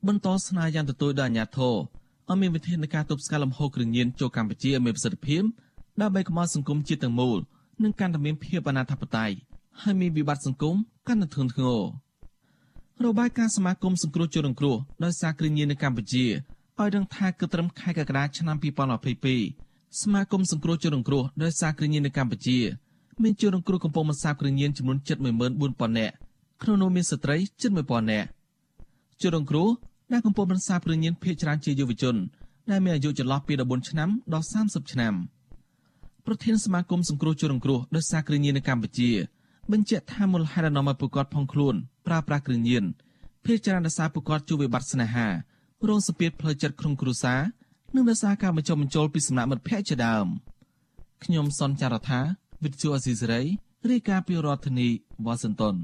[0.07, 1.75] បន្តស្នើយ៉ាងទទូចដល់អាញាធរ
[2.29, 5.43] ឲ្យមានវិធានការទប់ស្កាត់លំហូរគ្រឿងញៀនចូលកម្ពុជាឲ្យមានប្រសិទ្ធភាព
[6.01, 7.39] ដើម្បីកុំឲ្យសង្គមជាតិទាំងមូល
[7.83, 9.31] នឹងកាន់តែមានភាពអនាធបត័យ
[9.83, 10.77] ហើយមានវិបត្តិសង្គម
[11.09, 11.81] កាន់តែធ្ងន់ធ្ងរ
[13.01, 16.25] របាយការណ៍សមាគមសង្គ្រោះជនរងគ្រោះដោយសារគ្រឿងញៀននៅកម្ពុជា
[16.81, 18.57] ឲ្យដឹងថាគឺត្រឹមខែកក្កដាឆ្នាំ
[19.31, 22.59] 2022សមាគមសង្គ្រោះជនរងគ្រោះដោយសារគ្រឿងញៀននៅកម្ពុជា
[23.23, 26.15] មានជនរងគ្រោះកំពុងបន្សាបគ្រឿងញៀនចំនួន74000នាក់
[26.63, 28.29] ក្នុងនោះមានស្ត្រីជិត1000នាក់
[29.21, 29.69] ជនរងគ្រោះ
[30.13, 32.17] ដែលកំពុងបន្សាបគ្រឿងញៀនភ ieck ច្រើនជាយុវជន
[32.71, 35.15] ដែលមានអាយុចន្លោះពី14ឆ្នាំដល់30ឆ្នាំ
[36.27, 39.11] ប្រធានសមាគមសង្គ្រោះជនរងគ្រោះដោយសារគ្រឿងញៀននៅកម្ពុជា
[39.73, 41.75] បញ្ជាក់ថាមូលហេតុដែលនាំឲ្យពួកគាត់ផុងខ្លួន
[42.07, 42.85] ប្រើប្រាស់គ្រឿងញៀន
[43.45, 45.29] ភ ieck ច្រើនដោយសារពួកគាត់ជួបវិបត្តិស្នេហា
[45.89, 47.41] រងសម្ពាធផ្លូវចិត្តក្នុងគ្រួសារ
[47.95, 50.27] និងដោយសារការបញ្ចុះបញ្ចូលពីសំណាក់មិត្តភ័ក្តិជាដើម
[51.25, 52.21] ខ្ញុំសនចាររថា
[52.65, 53.43] វិទ្យុអេស៊ីសរ៉ៃ
[53.91, 54.89] រាយការណ៍ពីរដ្ឋធានី
[55.25, 55.77] វ៉ាស៊ីនតោន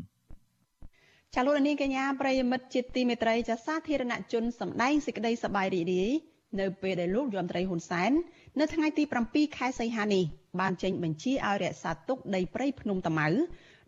[1.35, 6.11] ចាលោកនាងកញ្ញាប្រិយមិត្តជាទីមេត្រីចាសាធារណជនសម្ដែងសេចក្តីសប្បាយរីករាយ
[6.61, 8.11] នៅពេលដែលលោកយមត្រីហ៊ុនសែន
[8.61, 10.25] នៅថ្ងៃទី7ខែសីហានេះ
[10.61, 13.29] បានចេញបញ្ជាឲ្យរក្សាទុកដីព្រៃភ្នំតាម៉ៅ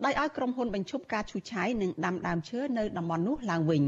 [0.05, 3.83] ដោយឲ្យក្រុមហ៊ុនបញ្ឈប់ការឈូសឆាយនិងដាំដើមឈើនៅតំបន់នោះឡើងវិញ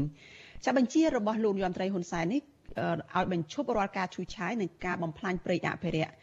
[0.65, 2.41] ចាបញ្ជារបស់លោកយមត្រីហ៊ុនសែននេះ
[3.15, 6.13] ឲ្យបញ្ឈប់រាល់ការឈូសឆាយនិងការបំផ្លាញព្រៃអភិរក្ស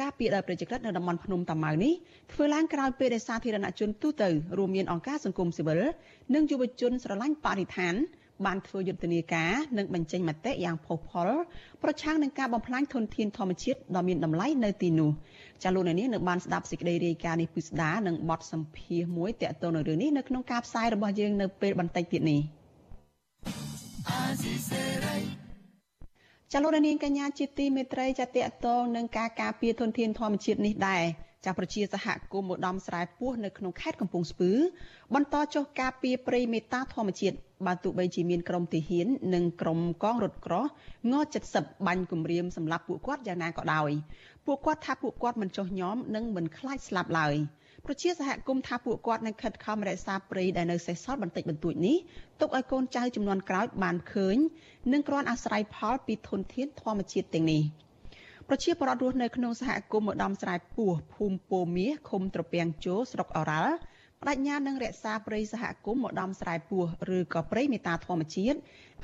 [0.00, 1.92] ការពីដោយប្រជាក្រិតនៅតំបន់ភ្នំតាម៉ៅនេះ
[2.32, 4.28] ធ្វើឡើងក្រោយពេលដែលសាធារណជនទូទៅ
[4.58, 5.80] រួមមានអង្គការសង្គមស៊ីវិល
[6.34, 7.94] និងយុវជនស្រឡាញ់បរិស្ថាន
[8.46, 11.28] បានធ្វើយុទ្ធនាការនិងបញ្ចេញមតិយ៉ាងផុសផុល
[11.82, 15.10] ប្រឆាំងនឹងការបំផ្លាញធនធានធម្មជាតិដ៏មានតម្លៃនៅទីនោះ
[15.62, 22.40] ចាលោកនាងនៅបានស្ដាប់សេចក្តីរាយការណ៍នេះពិស្ដានិងបទសម្ភាសន៍មួយតាក់ទងនឹងរឿងនេះនៅក្នុងការផ្សាយរបស់យើងនៅពេលបន្តិចទៀតនេះ
[26.52, 31.04] ចាលោកនាងកញ្ញាជាទីមេត្រីចាតកតងនឹងការការពារធនធានធម្មជាតិនេះដែរ
[31.48, 34.52] ចាប្រជាសហគមន៍ឧត្តមស្រែពោះនៅក្នុងខេត្តកំពង់ស្ពឺ
[35.14, 40.64] បន្តចុះការពារព្រៃមេតាធម្មជាតិបើទោះបីជាមានក្រុមទាហាន និងក្រុមកងរថក្រោះ
[41.12, 41.14] ង
[41.50, 43.90] 70បាញ់គម្រាមសម្រាប់ពួកគាត់យ៉ាងណាក៏ដោយ
[44.46, 47.34] ពួកគាត់ថាពួកគាត់មិនចុះញោមនិងមិនខ្លាចស្លាប់ឡើយ
[47.86, 51.96] ប្រជាសហគមន៍ថាពួកគាត់នឹងខិតខំរក្សាព្រៃដែលនៅសេសសល់បន្តិចបន្តួចនេះ
[52.40, 54.36] ទុកឲ្យកូនចៅចំនួនក្រោយបានឃើញ
[54.92, 57.62] និងគ្រាន់អាស្រ័យផលពីធនធានធម្មជាតិទាំងនេះ
[58.50, 63.74] ប្រជាពលរដ្ឋរស់នៅក្នុងសហគមន៍ម្ដំស្រែពោះភូមិពោមាសឃុំត្រពាំងជោស្រុកអូរ៉ាល់
[64.20, 66.84] បដិញ្ញានឹងរក្សាព្រៃសហគមន៍ម្ដំស្រែពោះ
[67.16, 68.56] ឬក៏ព្រៃមេតាធម្មជាតិ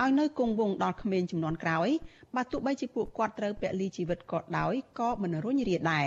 [0.03, 1.89] ឲ្យនៅគង់វង្សដល់ក្មេងចំនួនក្រោយ
[2.37, 6.07] បើទោះបីជាពួកគាត់ត្រូវពលីជីវិតក៏ដោយក៏មិនរុញរាដែរ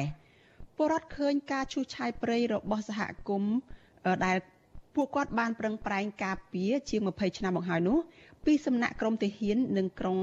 [0.78, 3.56] ពលរដ្ឋឃើញការឈូសឆាយព្រៃរបស់សហគមន៍
[4.26, 4.38] ដែល
[4.95, 7.97] ពួកគាត់បានប្រឹងប្រែងការពារជាង20ឆ្នាំមកហើយនោះ
[8.45, 10.19] ពីសំណាក់ក្រមទាហាន និងក្រុម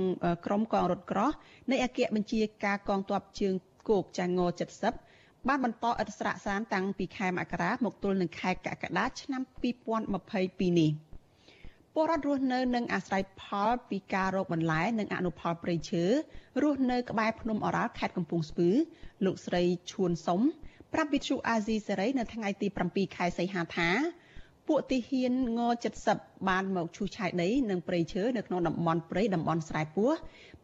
[0.47, 1.31] ក្រុមកងរថក្រោះ
[1.71, 3.55] នៃអគ្គបញ្ជាការកងទ័ពជើង
[3.89, 4.41] គោកចាងង
[4.95, 9.43] 70បានបន្តឥតស្រាកស្រានតាំងពីខែមករាមកទល់នឹងខែកក្កដាឆ្នាំ
[10.11, 10.91] 2022នេះ
[11.95, 16.05] ពលរដ្ឋរស់នៅនឹងអាស្រ័យផលពីការរកបន្លែនិងអនុផលព្រៃឈើ
[16.63, 18.71] រស់នៅក្បែរភ្នំអរ៉ាល់ខេត្តកំពង់ស្ពឺ
[19.25, 20.41] លោកស្រីឈួនសុំ
[20.93, 23.91] ប្រាប់វិទ្យុអាស៊ីសេរីនៅថ្ងៃទី7ខែសីហាថា
[24.69, 25.61] ពួកទាហានង
[26.05, 30.11] 70បានមកឈូសឆាយដីនិងព្រៃឈើនៅក្នុងតំបន់ព្រៃតំបន់ស្រែពោះ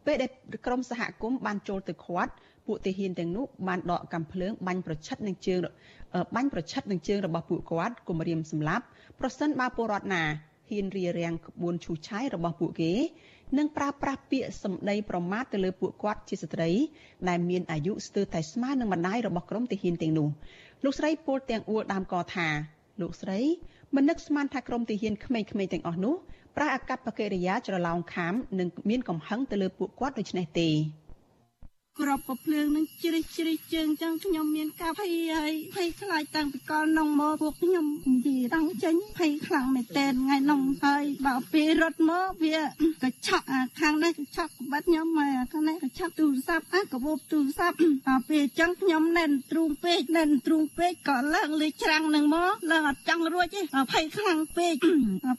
[0.05, 0.29] ពេលដែល
[0.65, 2.31] ក្រុមសហគមន៍បានចូលទៅឃាត់
[2.67, 5.59] ពួកទាហានទាំងនោះបានដកកាំភ្លើងបាញ់ប្រឆិតនឹងជើង
[6.35, 8.85] បាញ់ប្រឆិតនឹងជើងរបស់ពួកគាត់គំរាមសម្លាប់
[9.19, 10.23] ប្រសិនបើពលរដ្ឋណា
[10.69, 12.93] ហ៊ានរារាំងក្បួនឈូសឆាយរបស់ពួកគេ
[13.57, 16.69] និងប្រើប្រាស់ពាក្យសម្ដីប្រមាថទៅលើពួកគាត់ជាស្ត្រី
[17.29, 20.27] ដែលមានអាយុស្ទើរតែស្មើនឹងម្ដាយរបស់ក្រុមទាហានទាំងនោះ
[20.83, 22.47] លោកស្រីពលទាំងអួលដើមកថា
[23.01, 23.39] លោកស្រី
[23.95, 26.15] មិននឹកស្មានថាក្រុមទាហានក្មេងៗទាំងអស់នោះ
[26.55, 30.69] ប្រើអាកប្បកិរិយាច្រឡោងខាមនិងមានកំហឹងទៅលើពួកគាត់ដូច្នេះទេ។
[31.99, 42.57] ក្របប្រភ្លើងនឹងជ្រិះជ្រិះជើងចឹងខ្ញុំមានការភ័យហើយភ័យខ្លាចតាំងពីកលនងមកពួកខ្ញុំនិយាយតាំងចេញភ័យខ្លាំងមែនតែនថ្ងៃនងហើយបើពេលរត់មកវា
[43.03, 43.47] កឆក់
[43.79, 47.77] ខាងនេះកឆក់ក្បាត់ខ្ញុំមកខាងនេះកឆក់ទូរស័ព្ទអាកបោបទូរស័ព្ទ
[48.07, 53.61] ដល់ពេលចឹងខ្ញុំណែនទ្រូងពេកណែនទ្រូងពេកក៏ឡើងលេច្រាំងនឹងមកឡើងអត់ចង់រួចទេ
[53.93, 54.75] ភ័យខ្លាំងពេក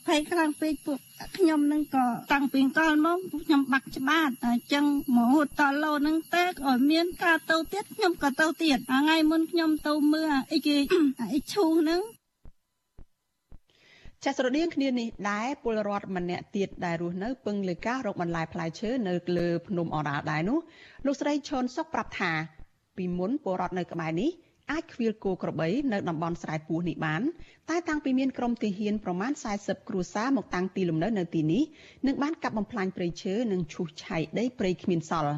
[0.07, 1.01] ភ័យខ្លាំងពេកពួក
[1.37, 4.85] ខ្ញុំនឹងក៏តាំងពីកលមកខ្ញុំបាក់ច្បាស់អញ្ចឹង
[5.17, 10.77] មកហូតតលោនឹងទៅឲ្យមានការទៅទៀតខ្ញុំក៏ទៅទៀតថ្ងៃមុនខ្ញុំទៅមើលអីគេ
[11.35, 12.01] អីឈូសហ្នឹង
[14.25, 20.59] ចាស្រដៀងគ្នានេះដែរពលរដ្ឋម្នាក់ទៀតដែលរស់នៅពឹងលើការរកបន្លែផ្លែឈើនៅលើភ្នំអរ៉ាល់ដែរនោះ
[21.07, 22.33] លោកស្រីឈុនសុកប្រាប់ថា
[22.97, 24.31] ពីមុនពលរដ្ឋនៅក្បែរនេះ
[24.73, 27.23] អាចឃ្វាលគោក្របីនៅតំបន់ស្រែពោះនេះបាន
[27.71, 31.63] តែតាំងពីមានក្រុមទាហានប្រមាណ40គ្រួសារមកតាំងទីលំនៅនៅទីនេះ
[32.07, 35.37] នឹងបានកាប់បំផ្លាញព្រៃឈើនិងឈូសឆាយដីព្រៃគ្មានសល់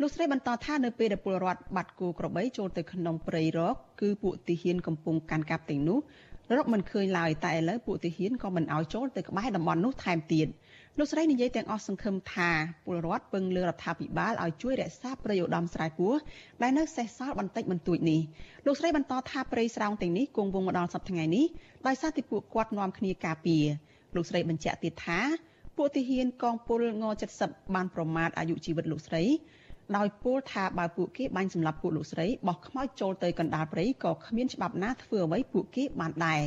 [0.00, 5.98] លោកស្រីបន្តថានៅពេលដែលពលរដ្ឋបាត់គោក្របីចូលទៅក្នុងព្រៃរកគឺពួកទាហានកំពុងកាន់កាប់ទាំងនោះ
[6.56, 10.46] រកមិនឃើញឡើយតែឥឡូវពួកទាហានក៏មិនឲ្យចូលទៅក្បែរតំបន់នោះថែមទៀត
[10.98, 12.50] លោកស្រីនិយាយទាំងអស់សង្ឃឹមថា
[12.84, 16.12] ពលរដ្ឋពឹងលើរដ្ឋាភិបាលឲ្យជួយរក្សាព្រៃឧត្តមស្រែពោះ
[16.62, 18.20] ដែលនៅសេសសល់បន្តិចបន្តួចនេះ
[18.66, 21.46] លោកស្រីបន្តថាព្រៃស្រោងទាំងនេះគង់វង្សមកដល់សប្តាហ៍ថ្ងៃនេះ
[21.86, 23.64] ដោយសារតែពួកគាត់នាំគ្នាការពារ
[24.14, 25.20] លោកស្រីបញ្ជាក់ទៀតថា
[25.76, 27.04] ពួកទាហានកងពលង
[27.38, 29.22] 70បានប្រមាថអាយុជីវិតលោកស្រី
[29.96, 36.42] ដោយពោលថាបើពួកគេបាញ់សម្លាប់ពួកលោកស្រីបោះខ្មោចចូលទៅកណ្ដាលព្រៃក៏គ្មានច្បាប់ណាធ្វើអ្វីពួកគេបានដែរ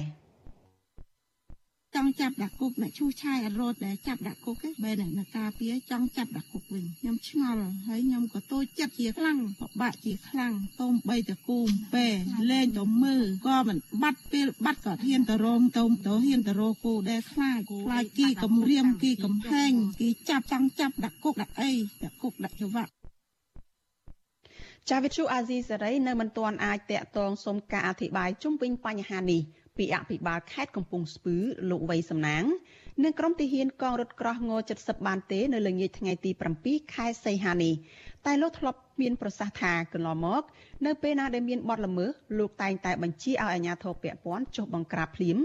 [1.97, 12.07] ចង់ចាប់ដាក់គុកអ្នកឈូសឆាយអរត់ដែលចាប់ដាក់គុកឯងបែរអ្នកការពារចង់ចាប់ដាក់គុកវិញខ្ញុំឆ្ងល់ហើយខ្ញុំក៏តូចចិត្តជាខ្លាំងពិបាកជាខ្លាំងតូមបីតគូមពេ
[12.51, 21.71] លេងទៅមើលក៏មិនបាត់ពេលបាត់ក៏ហ៊ានទៅរងតូមទៅហ៊ានទៅរកគូដែលខ្លាចខ្លាចគីកំរៀមគីកំហែងគីចាប់ចង់ចាប់ដាក់គុកដាក់អី
[22.03, 22.91] ដាក់គុកដាក់ច្បាប់
[24.89, 29.41] ចាវិទ្យុអាស៊ីសេរីនៅមិនទាន់អាចតាក់ទងសុំការអធិប្បាយជុំវិញបញ្ហានេះ
[29.77, 31.35] ពីអភិបាលខេត្តកំពង់ស្ពឺ
[31.69, 32.43] លោកវៃសំណាង
[33.03, 36.31] និងក្រុមទាហានកងរថក្រោះង70បានទេនៅល្ងាចថ្ងៃទី
[36.63, 37.73] 7ខែសីហានេះ
[38.25, 40.43] តែលោកធ្លាប់មានប្រសាសន៍ថាកន្លងមក
[40.85, 45.37] នៅពេលណាដែលមានបទល្មើសលោកតែងតែបញ្ជាឲ្យអាជ្ញាធរពាក់ព័ន្ធចុះបង្ក្រាបភ្លាម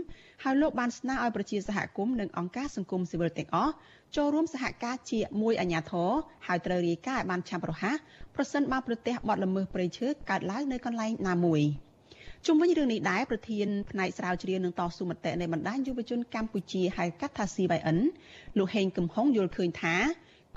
[0.43, 3.73] ហើយលោកបានស្នើឲ្យប្រជាសហគមន៍និងអង្គការសង្គមស៊ីវិលទាំងអស់
[4.17, 6.11] ចូលរួមសហការជាមួយអាជ្ញាធរ
[6.47, 7.97] ហើយត្រូវរាយការណ៍ឲ្យបានឆាប់រហ័ស
[8.35, 11.63] ប្រសិនបើប្រទេសបទល្មើសព្រៃឈើកើតឡើងនៅកន្លែងណាមួយ
[12.47, 17.99] ជុំវិញរឿងនេះដែរប្រធានផ្នែកស្រាវជ្រាវនឹងតស៊ូមតិនៃបណ្ដាញយុវជនកម្ពុជាហៅកាត់ថា CYN
[18.59, 19.97] លោកហេងកំហុងយល់ឃើញថា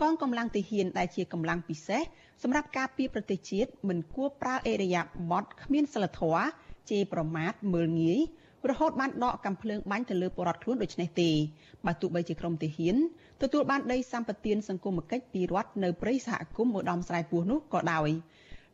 [0.02, 2.02] កងកម្លាំងទាហានដែលជាកម្លាំងពិសេស
[2.44, 6.46] សម្រាប់ការពារប្រទេសជាតិមិនគួរប្រើអេរយាប័តគ្មានសិលធម៌
[6.90, 8.20] ជេរប្រមាថមើលងាយ
[8.70, 11.30] រហូតបានដកកំភ្លើងបាញ់ទៅលើបរដ្ឋខ្លួនដូចនេះទេ
[11.86, 12.96] បើទោះបីជាក្រុមទាហាន
[13.42, 18.10] ទទួលបានដីសម្បត្តិសង្គមគិច្ចពីរដ្ឋនៅព្រៃសហគមន៍ឧត្តមស្រែពោះនោះក៏ដោយ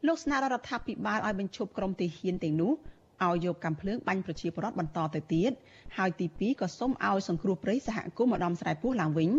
[0.07, 2.73] លោកស្នើរដ្ឋាភិបាលឲ្យបញ្ឈប់ក្រុមទាហានទាំងនោះ
[3.27, 5.51] ឲ្យយកកំភ្លើងបាញ់ប្រជាពលរដ្ឋបន្តទៅទៀត
[5.97, 9.29] ហើយទី2ក៏សូមឲ្យសង្គ្រោះព្រៃសហគមន៍ម្ដំស្រែពោះឡើងវិញ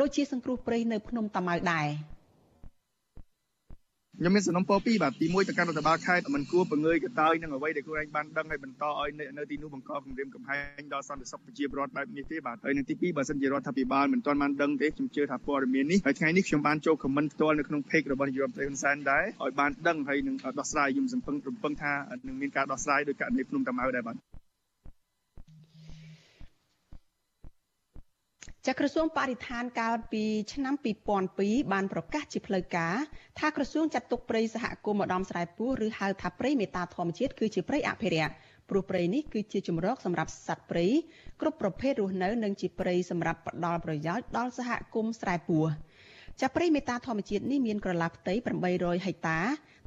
[0.00, 1.88] ដូចជាសង្គ្រោះព្រៃនៅភ្នំតាម៉ៅដែរ
[4.18, 21.92] ខ្ញុំមានសំណុំពរពីរបាទទី1ទៅកាន់រដ្ឋបាលខេត្តមិនគួរបង្ងើយកតើយនឹងអ្វីដែលខ្លួនឯងបានដឹងហើយបន្តឲ្យនៅទីនោះបង្កគម្រាមកំហែងដល់សន្តិសុខប្រជាពលរដ្ឋបែបនេះទេបាទហើយនឹងទី2បើសិនជារដ្ឋាភិបាលមិនទាន់បានដឹងទេខ្ញុំជឿថាព័ត៌មាននេះហើយថ្ងៃនេះខ្ញុំបានចូលខមមិនផ្ទាល់នៅក្នុង page របស់នាយករដ្ឋមន្ត្រីហ៊ុនសែនដែរឲ្យបានដឹងហើយនឹងដោះស្រាយខ្ញុំសង្ឃឹមរំពឹងថា
[22.26, 24.16] នឹងមានការដោះស្រាយដោយករណីភ្នំតាម៉ៅដែរបាទ
[28.66, 30.74] ចាក្រសួងបរិស្ថានកាលពីឆ្នាំ
[31.24, 32.96] 2002បានប្រកាសជាផ្លូវការ
[33.38, 38.32] ថាក្រសួងចាត់ទុកព្រៃសហគមន៍ម្ដំស្រែពោះឬហៅថាព្រៃមេតាធម្មជាតិគឺជាព្រៃអភិរក្ស
[38.70, 40.86] ព្រោះព្រៃនេះគឺជាជំរកសម្រាប់សត្វព្រៃ
[41.40, 45.64] គ្រប់ប្រភេទរស់នៅនិងជាព្រៃសម្រាប់ផ្ដល់ប្រយោជន៍ដល់សហគមន៍ស្រែពោះ
[46.40, 48.34] ចាព្រៃមេតាធម្មជាតិនេះមានក្រឡាផ្ទៃ
[48.70, 49.40] 800ហិកតា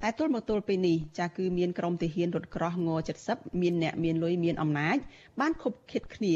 [0.03, 2.89] តែទល់មកទល់ពេលនេះចាគឺមានក្រុមទាហានរថក្រោះង
[3.25, 4.97] 70មានអ្នកមានលុយមានអំណាច
[5.39, 6.35] បានខົບខិតគ្នា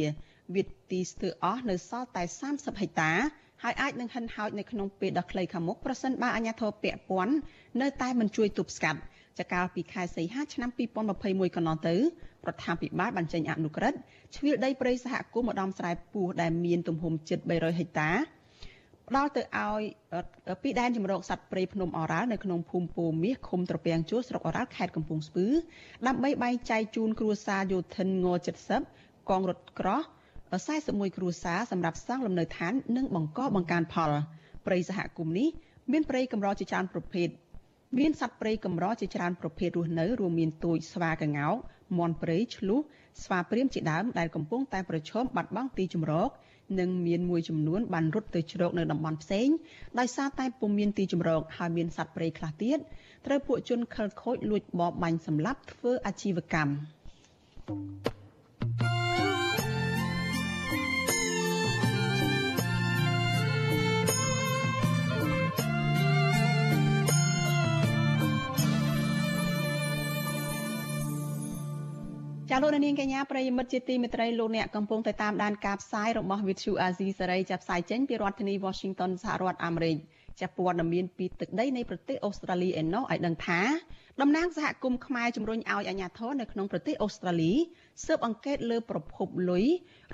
[0.56, 3.12] វិទីស្ទើរអស់នៅសល់តែ30ហិកតា
[3.64, 7.36] ហើយអាចនឹងហិនហោចនៅក្នុងពេលដ៏ខ្លីខាងមុខប្រសិនបើអាជ្ញាធរពាក់ព័ន្ធ
[7.82, 9.00] នៅតែមិនជួយទប់ស្កាត់
[9.40, 10.70] ចកាលពីខែសីហាឆ្នាំ
[11.14, 11.96] 2021កន្លងទៅ
[12.48, 13.98] រដ្ឋាភិបាលបានចេញអនុក្រឹត្យ
[14.36, 18.12] ជ្រៀលដីព្រៃសហគមន៍ម្ដំស្រែពោះដែលមានទំហំជិត300ហិកតា
[19.10, 19.82] ផ្ដល់ទៅឲ្យ
[20.64, 25.48] ពីដែនជំរកសត្វព្រៃភ្នំអរ៉ាល់នៅក្នុងភូមិពោមាសឃុំត្រពាំងជួរស្រុកអរ៉ាល់ខេត្តកំពង់ស្ពឺ
[26.08, 28.28] ដើម្បីបែងចែកជូនគ្រួសារយោធិនង
[28.78, 30.02] 70កងរថក្រោះ
[30.52, 34.12] 41គ្រួសារសម្រាប់សាងលំនៅឋាននិងបង្កបង្កើនផល
[34.66, 35.50] ព្រៃសហគមន៍នេះ
[35.92, 37.30] មានព្រៃកម្រជាច្រើនប្រភេទ
[37.98, 41.56] មានសត្វព្រៃកម្រជាច្រើនប្រភេទរស់នៅរួមមានទូចស្វាកង្កោក
[41.98, 42.80] មាន់ព្រៃឆ្លុះ
[43.24, 46.30] ស្វាព្រាមជាដើមដែលកំពុងតែប្រឈមបាត់បង់ទីជម្រក
[46.80, 49.48] និងមានមួយចំនួនបានរត់ទៅជ្រកនៅតំបន់ផ្សេង
[50.00, 52.78] ដោយសារតែពុំមានទីជម្រកហើយមានសត្វព្រៃខ្លះទៀត
[53.26, 56.72] ត្រូវពួកជនខិលខូចលួចបរបាញ់សម្លាប់ធ្វើអាជីវកម្ម
[57.68, 58.19] ចា
[72.64, 79.98] លោកនាងកញ្ញាប្រិយមិត្តជាទីមេត្រីលោកអ្នកកំពុងតែតាមដានការផ្សាយរបស់ Vithu Azizi សេរីចាប់ផ្សាយចេញពីរដ្ឋធានី Washington សហរដ្ឋអាមេរិក
[80.42, 83.62] ចាព័ត៌មានពីទឹកដីនៃប្រទេសអូស្ត្រាលីឯណោះឲ្យដឹងថា
[84.22, 87.54] តំណាងសហគមន៍ខ្មែរជំរុញឲ្យអាជ្ញាធរនៅក្នុងប្រទេសអូស្ត្រាលី
[88.06, 89.66] ស៊ើបអង្កេតលើប្រភពលុយ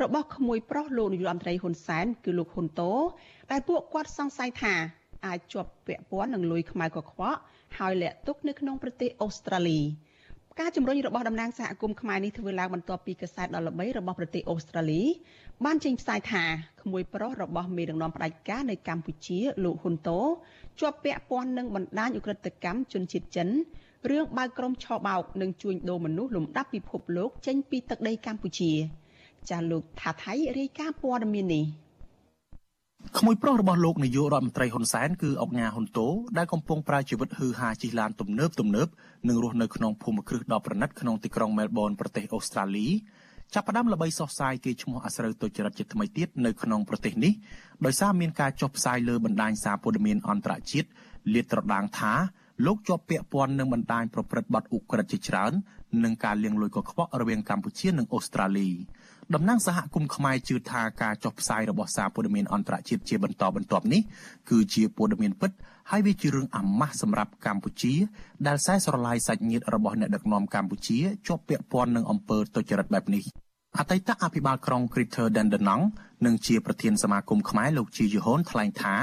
[0.02, 2.94] របស់ក្មួយប្រុសលោកនាយករដ្ឋមន្ត្រីហ៊ុនសែនគឺលោកហ៊ុនតូ
[3.52, 4.76] ដែលពួកគាត់សង្ស័យថា
[5.26, 7.40] អាចជាប់ពាក់ព័ន្ធនឹងលុយខ្មែរកខ្វក់
[7.78, 9.82] ហើយលាក់ទុកនៅក្នុងប្រទេសអូស្ត្រាលី
[10.62, 15.02] ការជំរុញរបស់តំណាងសហគមន៍ខ្មែរនេះធ្វើឡើងបន្ទាប់ពីកាសែតដ៏ល្បីរបស់ប្រទេសអូស្ត្រាលី
[15.66, 16.44] បានចេញផ្សាយថា
[16.82, 20.20] ក្មួយប្រុសរបស់មេដឹកនាំផ្ដាច់ការនៅកម្ពុជាលោកហ៊ុនតូ
[20.80, 23.48] ជាប់ពាក់ព័ន្ធនឹងបណ្ដាញឧក្រិដ្ឋកម្មជនជាតិចិន
[24.10, 28.72] រឿងបើកក្រុមឆបោកនិងជួញដូរមនុស្សលំដាប់ពិភពលោកចេញពីទឹកដីកម្ពុជា
[29.50, 31.66] ចាស់លោកថាថៃរាយការណ៍ព័ត៌មាននេះ
[33.20, 38.88] ក្មួយប្រុសរបស់លោកនាយករដ្ឋមន្ត្រីហ៊ុនសែនគឺអុកញ៉ាហ៊ុនតូដែលកំពុងប្រើជីវិតហឺហាជិះឡានទំនើបទំនើប
[39.28, 42.88] និងរស់នៅក្នុងភូមិគ្រឹះដ៏ប្រណិតក្នុងទីក្រុងមែលប៊នប្រទេសអូស្ត្រាលី
[43.54, 47.34] ចាប់ផ្ដើមល្បីសុសសាយគេឈ្មោះអាស្រូវទុច្ចរិតជាថ្មីទៀតនៅក្នុងប្រទេសនេះ
[47.86, 50.88] ដោយសារមានការចុះផ្សាយលើបណ្ដាញសារព័ត៌មានអន្តរជាតិ
[51.34, 52.14] លាតត្រដាងថា
[52.66, 55.52] លោកជាប់ពាក់ព័ន្ធនឹងបណ្ដាញប្រព្រឹត្តបទឧក្រិដ្ឋជាច្រើន
[56.04, 58.70] និងការលាងលុយកខ្វក់រវាងកម្ពុជានិងអូស្ត្រាលី
[59.34, 64.02] តំណាងសហគមន៍ខ្មែរជឿថាការចុះផ្សាយរបស់សារព័ត៌មានអន្តរជាតិជាបន្តបន្ទាប់នេះ
[64.50, 65.52] គឺជាព័ត៌មានពិត
[65.92, 67.94] ហើយវាជារឿងអាម៉ាស់សម្រាប់កម្ពុជា
[68.48, 73.24] ដែលខ្សែស្រឡាយសាច់ញាតិរបស់អ្នកដឹកនាំកម្ពុជាជាប់ពាក់ព័ន្ធនឹងអំពើទុច្ចរិតបែបនេះ
[73.78, 75.84] អតីតអភិបាលក្រុង Greater Dandenong
[76.26, 78.96] និងជាប្រធានសមាគមខ្មែរលោកជាយូហុនថ្លែងថា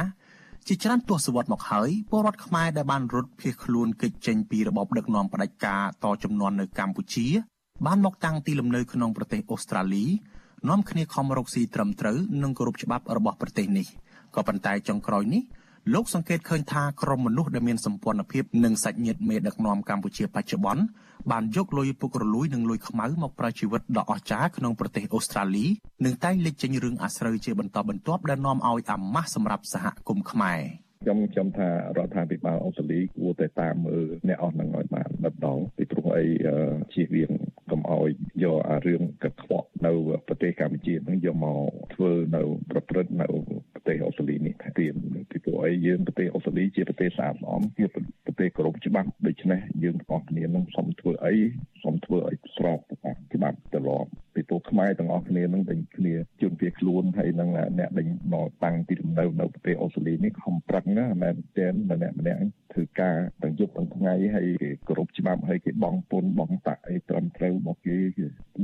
[0.68, 7.26] ជាច្រើនទសវត្សរ៍មកហើយពលរដ្ឋខ្មែរដែលបានរត់ភៀសខ្លួនគេចចេញពីរបបដឹកនាំផ្ដាច់ការតចំនួននៅកម្ពុជា
[7.86, 10.04] បានមកតាំងទីលំនៅក្នុងប្រទេសអូស្ត្រាលី
[10.70, 13.86] នាំគ្នាខំរកស៊ីត្រឹមត្រូវនិងគោរពច្បាប់របស់ប្រទេសនេះ
[14.34, 15.42] ក៏ប៉ុន្តែចុងក្រោយនេះ
[15.94, 20.84] លោកសង្កេតឃើញថាក្រុមមនុស្សដែលមានសម្ព័ន្ធភាពនឹងសាច់ញាតិមេដឹកនាំកម្ពុជាបច្ចុប្បន្ន
[21.30, 25.66] បានយកលុយពុករលួយនិងលុយខ្មៅមកប្រើជីវិតដ៏អស្ចារ្យក្នុងប្រទេសអូស្ត្រាលី
[26.04, 30.60] និងតែងលេចចេញរឿងអាស្រូវជាបន្តបន្ទាប់ដែលនាំឲ្យអាម៉ាស់សម្រាប់សហគមន៍ខ្មែរ
[31.04, 36.26] ខ្ញុំខ្ញុំថារដ្ឋាភិបាលអូស្ត្រាលីគួរតែតាមមើលអ្នកអស់នឹងឲ្យបានដណ្ដងពីព្រោះអី
[36.92, 37.30] ជៀសវាង
[37.72, 38.10] កុំឲ្យ
[38.42, 39.92] យកអារឿងកខ្វក់នៅ
[40.28, 43.26] ប្រទេសកម្ពុជានឹងយកមកធ្វើនៅប្រព្រឹត្តនៅ
[43.74, 44.92] ប្រទេសអូស្ត្រាលីនេះថាទៀត
[45.30, 47.84] ពីព្រោះអីយើងប្រទេសអូស្ត្រាលីជាប្រទេសស្អាតស្អំជា
[48.26, 51.34] ប្រទេសគោរពច្បាប់ដូច្នេះយើងទាំងអស់គ្នានឹងសូមធ្វើអី
[51.82, 62.42] សូមធ្វើឲ្យស្របទៅតាមច្បាប់ទៅលាប់ពីព្រោះខ្មែរទាំងអស់គ្នានឹងតែគ្នាជួនវាខ្លួនហើយនឹងអ្នកដែលមកតាំងទីលំនៅនៅប្រទេសអូស្ត្រាលីនេះខំប្រឹងណាមែនទែនម្នាក់ម្នាក់
[62.72, 67.98] ធ្វើការទាំងយប់ទាំងថ្ងៃហើយគេគោរពច្បាប់ហើយគេបងពុនបងតាក់អីត្រឹមត្រូវរបស់គេ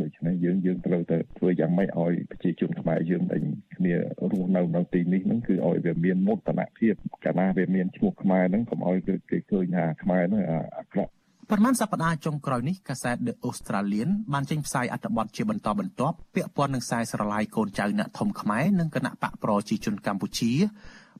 [0.02, 3.42] ដូច្នេះយើងយើងត្រូវតែធ្វើយ៉ាងម៉េចឲ្យប្រជាជនខ្មែរយើងដែល
[3.76, 3.94] គ្នា
[4.30, 8.98] រស់នៅនៅទីនេះហ្នឹងគឺឲ្យវាមានមោទនភាពកាលណាវាមានឈ្មោះខ្មែរហ្នឹងកុំឲ្យ
[9.30, 10.42] គេឃើញថាខ្មែរហ្នឹង
[10.78, 11.12] អាក្រក់
[11.52, 20.52] ប្រមាណសប្តាហ៍ចុងក្រោយនេះកាសែត The Australian បានចេញផ្សាយអត្ថបទជាបន្តបន្ទាប់ពាក់ព័ន្ធនឹងខ្សែស្រឡាយកូនចៅអ្នកធំខ្មែរនិងគណៈបកប្រជាជនកម្ពុជា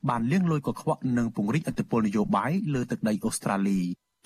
[0.09, 3.79] បានលៀងលួយកខ្វក់និងពង្រីកឥទ្ធិពលនយោបាយលើទឹកដីអូស្ត្រាលី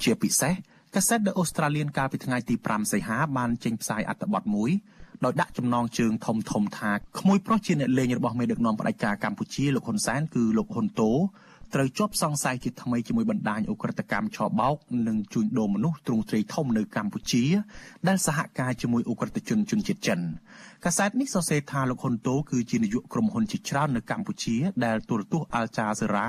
[0.03, 0.53] ជាពិសេស
[0.95, 4.71] កាសែត The Australian កាលពីថ្ងៃទី5សីហាបានចេញផ្សាយអត្ថបទមួយ
[5.25, 11.11] ដោយដាក់ចំណងជើងធំធំថាក្មួយប្រុសជាអ្នកលេងរបស់មេដឹកនាំផ្ដាច់ការកម្ពុជាលោកហ៊ុនសែនគឺលោកហ៊ុនតូ
[11.73, 14.75] ត្រូវជាប់សង្ស័យជាថ្មីជាមួយបណ្ដាញអ ுக ្រិតកម្មឆបោក
[15.07, 17.43] និងជួញដូរមនុស្សទ្រង់ទ្រាយធំនៅកម្ពុជា
[18.07, 20.19] ដែលសហការជាមួយអ ுக ្រិតជនជនជាតិចិន
[20.85, 24.55] កាសែតនេះសរសេរថាលោកហ៊ុនតូគឺជានាយកក្រុមហ៊ុនជាច្រើននៅកម្ពុជា
[24.85, 26.27] ដែលទូរទស្សន៍ Al Jazeera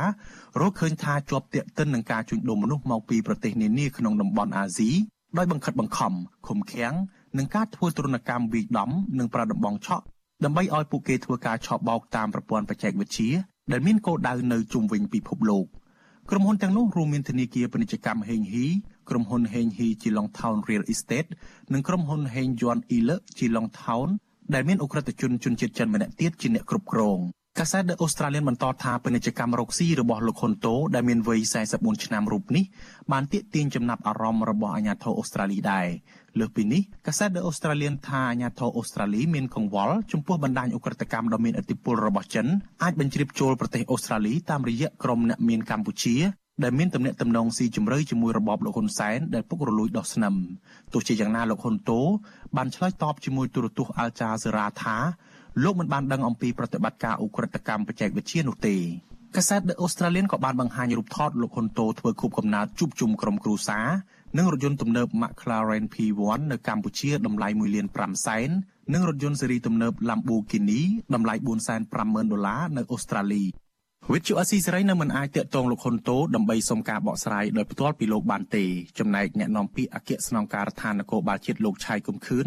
[0.61, 4.91] រកឃើញថាជាប់ទាក់ទិននឹងការជួញដូរមនុស្សមកពីប្រទេសនានាក្នុងតំបន់អាស៊ី
[5.39, 6.13] ដោយបង្ខិតបង្ខំ
[6.47, 6.95] ឃុំឃាំង
[7.39, 10.05] និងការធ្វើទរណកម្មវិដំនិងប្រដំបងឆក់
[10.45, 15.67] ដើម្បីឲ្យពួកគេធ្វើការឆបោកតាមប្រព័ន្ធបច្ចេកវិទ្យា ដែលមានគោលដៅនៅជុំវិញពិភពលោក
[16.31, 18.67] ក្រុមហ៊ុនទាំងនោះរួមមានធនាគារពាណិជ្ជកម្មហេងហ៊ី
[19.09, 21.31] ក្រុមហ៊ុនហេងហ៊ី Geelong Town Real Estate
[21.73, 24.09] និងក្រុមហ៊ុនហេងយួនអ៊ីល Geelong Town
[24.55, 27.19] ដែលមានអ ுக ្រិតជនជនជាតិចិនម្នាក់ទៀតជាអ្នកគ្រប់គ្រង
[27.61, 31.41] កាសែត The Australian បន្តថាពាណិជ្ជកម្មរកស៊ីរបស់លោកហ៊ុនតូដែលមានវ័យ
[31.73, 32.65] 44ឆ្នាំរូបនេះ
[33.13, 35.87] បានទាក់ទាញចំណាប់អារម្មណ៍របស់អាជ្ញាធរអូស្ត្រាលីដែរ
[36.39, 42.47] លើសពីនេះកាសែត The Australian ថាអាញាធរអូស្ត្រាលីមានកង្វល់ចំពោះបណ្ដាញអ ுக ្រិតកម្មដ៏មានឥទ្ធិពលរបស់ចិន
[42.83, 46.17] អាចបញ្ជ្រាបចូលប្រទេសអូស្ត្រាលីតាមរយៈក្រុមអ្នកមានកម្ពុជា
[46.63, 50.35] ដែលមានទំនាក់ទំនងស៊ីជម្រៅជាមួយរបបលោកហ៊ុនសែនដែលពុករលួយដោះស្នឹម
[50.93, 52.01] ទោះជាយ៉ាងណាលោកហ៊ុនតូ
[52.57, 54.97] បានឆ្លើយតបជាមួយទូរទស្សន៍ Al Jazeera ថា
[55.63, 58.77] លោកមិនបានដឹងអំពីប្រតិបត្តិការអ ுக ្រិតកម្មបច្ចេកវិទ្យានោះទេ
[59.37, 63.89] កាសែត The Australian ក៏បានបង្ហាញរូបថតលោកហ៊ុនតូធ្វើខូបកំណើតជួបជុំក្រុមគ្រួសារ
[64.39, 68.49] និងរថយន្តទំនើប McLaren P1 នៅកម្ពុជាតម្លៃ1លាន5សែន
[68.93, 70.83] និងរថយន្តស៊េរីទំនើប Lamborghini
[71.15, 71.35] តម្លៃ
[71.85, 73.45] 450,000ដុល្លារនៅអូស្ត្រាលី
[74.13, 78.65] វិទ្យុអស៊ីសេរីនៅមិនអាចតាក់ទងលោកហ៊ុនតូដើម្បីសុំការបកស្រាយដោយផ្ទាល់ពីលោកបានទេ
[78.99, 82.47] ចំណែកអ្នកនាំពាក្យអគ្គស្នងការដ្ឋាននគរបាលជាតិលោកឆៃគុំខឿន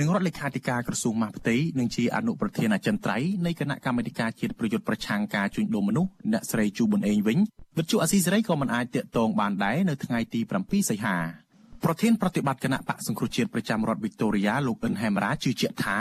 [0.00, 7.38] និងរដ្ឋលេខាធិការក្រសួងមហាផ្ទៃនិងជាអនុប្រធានអចិន្ត្រៃយ៍នៃគណៈកម្មាធិការជាតិប្រយុទ្ធប្រឆាំងការជួញដូរមនុស្សអ្នកស្រីជូប៊ុនអេងវិញ
[7.78, 11.16] វិទ្យុអស៊ីសេរីក៏មិនអាចតាក់ទងបានដែរនៅថ្ងៃទី7សីហា
[11.84, 15.96] ប្រធានប្រតិបត្តិគណៈបកសង្គ្រោះជាតិប្រចាំរដ្ឋវីកតូរីយ៉ាលោកអិនហេមរ៉ាជឿជាក់ថា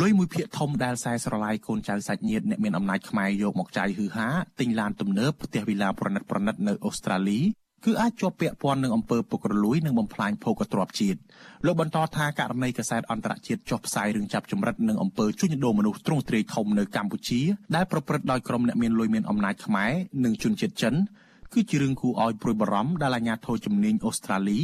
[0.00, 4.28] លុយមួយភាគធំដែលខ្សែស្រឡាយកូនចៅសាច់ញាតិអ្នកមានអំណាចខ្មែរយកមកចាយហឺហា
[4.60, 7.40] ទិញឡានទំនើបផ្ទះវិឡាប្រណិតប្រណិតនៅអូស្ត្រាលី
[7.84, 11.18] គឺអាចជាប់ពាក់ព័ន្ធនឹងអំពើពុករលួយនិងបំផ្លាញភោគទ្រព្យជាតិ
[11.66, 17.40] លោកបន្តថាករណីកាសែតអន្តរជាតិចុះផ្សាយរឿងចាប់ចម្រិតនិងអំពើជួញដូរមនុស្សទ្រង់ទ្រាយធំនៅកម្ពុជា
[17.74, 19.92] ដែលប្រព្រឹត្តដោយក្រុមអ្នកមានលុយមានអំណាចខ្មែរ
[20.24, 20.94] និងជនជាតិចិន
[21.54, 24.60] គឺជារឿងគួរឲ្យព្រួយបារម្ភដែលអាជ្ញាធរជំនាញអូស្ត្រាលី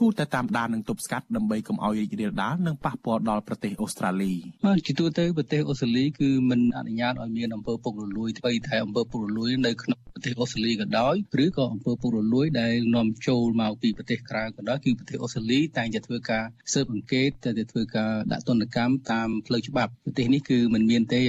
[0.00, 4.32] គួរតែតាមដាននិងទប់ស្កាត់ដើម្បីកុំឲ្យរីករាលដាលនិងប៉ះពាល់ដល់ប្រទេសអូស្ត្រាលី
[4.66, 21.20] បាទជាទូទៅប្រទេសអូស្ត្រាលីគឺមិនអនុញ្ញាតឲ្យមានអំពើពុករលួយថ្មីតែអំពើពុករលួយនៅក្នុងប្រទេសអូស្ត្រាលីក៏ដោយឬក៏អំពើពុករលួយដែលនាំចូលមកពីប្រទេសក្រៅក៏ដោយគឺប្រទេសអូស្ត្រាលីតែងតែធ្វើការស៊ើបអង្កេតតែតែធ្វើការដាក់ទណ្ឌកម្មតាមផ្លូវច្បាប់ប្រទេសនេះគឺមិនមានទេ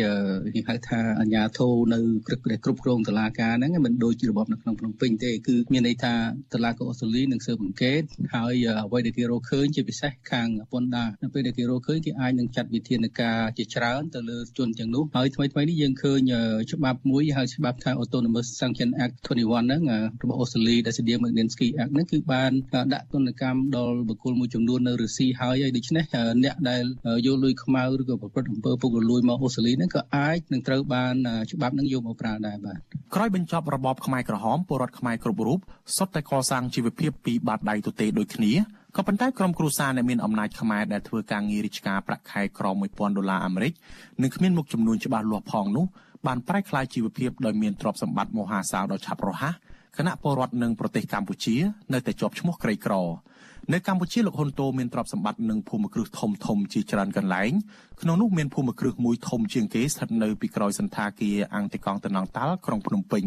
[0.55, 6.13] គេហៅថាអាជ្ញាធរនៅគ្រប់គ្រប់គ្រងតុលាការហ្នឹងមិនដូចជារបបនៅក្នុងភ្នំពេញទេគឺមានន័យថា
[6.53, 8.01] តុលាការអូស្ត្រាលីនឹងស៊ើបអង្កេត
[8.35, 16.19] ហើយអ្វីដែលគេរកឃើញជាពិសេសខាងពន្ធដារនៅពេលដែលគេរកឃើញគេអាចនឹងចាត់វិធានការជាច្រើនទៅលើជនទាំងនោះហើយថ្មីថ្មីនេះយើងឃើញ
[16.71, 19.81] ច្បាប់មួយហៅច្បាប់ថា Autonomous Sanction Act 21ហ្នឹង
[20.21, 22.51] របស់អូស្ត្រាលីដែលស្តីមក Magnitsky Act ហ្នឹងគឺបាន
[22.93, 26.05] ដាក់ទណ្ឌកម្មដល់បុគ្គលមួយចំនួននៅរុស្ស៊ីហើយហើយដូច្នេះ
[26.43, 26.83] អ្នកដែល
[27.25, 31.15] យកលុយខ្មៅឬក៏ប្រព្រឹត្តអំពើពុករលួយមកអូស្ត្រាលីហ្នឹងក៏អាចនឹងត្រូវបាន
[31.51, 32.77] ច្បាប់ហ្នឹងយកមកប្រើដែរបាទ
[33.15, 35.59] ក្រោយបញ្ចប់របបខ្មែរក្រហមពលរដ្ឋខ្មែរគ្រប់រូប
[35.97, 38.40] សុទ្ធតែកសាងជីវភាពពីបាតដៃទទេដូចគ្នា
[38.97, 43.73] ក៏ប៉ុន្តែក្រុមគ្រួសារដែលមានអំណាចខ្មែរដែលធ្វើការងាររាជការប្រាក់ខែក្រ1000ដុល្លារអាមេរិក
[44.21, 45.85] និងគ្មានមុខចំនួនច្បាស់លាស់ផងនោះ
[46.27, 49.53] បានប្រែក្លាយជីវភាពដោយមានទ្រព្យសម្បត្តិមហាសាលដ៏ឆាប់រហ័ស
[49.97, 51.55] គណៈពលរដ្ឋនិងប្រទេសកម្ពុជា
[51.93, 52.93] នៅតែជាប់ឈ្មោះក្រីក្រ
[53.73, 57.51] នៅកម្ពុជាលោកហ៊ុនតូមានទ្រព្យសម្បត្តិនិងភូមិគ្រឹះធំធំជាច្រើនកន្លែង
[58.01, 63.25] ក្នុងនោះមានភូមិគ្រឹះមួយធំជាងគេស្ថិតនៅពីក្រោយសន្តាគារអង្គតិកង់តំណងតាល់ក្រុងភ្នំពេញ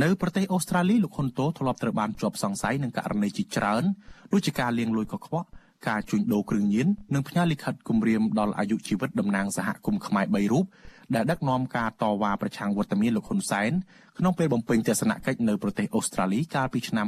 [0.00, 3.84] នៅប្រទេសអូស្ត្រាលីលោកហ៊ុនតូធ្លាប់ត្រូវបានជាប់សង្ស័យនឹងករណីជាច្រើន
[4.32, 5.46] ដូចជាការលាងលុយកខ្វក់
[5.88, 10.64] ការជួញដូរគ្រឿងញៀននិងផ្ញើលិខិតគម្រាមដល់អាយុជីវិតតំណាងសហគមន៍ខ្មែរ3រូប
[11.14, 13.72] ដែលដឹកនាំការតវ៉ាប្រឆាំងវត្តមានលោកហ៊ុនសែន
[14.18, 17.06] ក្នុងពេលបំពេញទស្សនកិច្ចនៅប្រទេសអូស្ត្រាលីកាលពីឆ្នាំ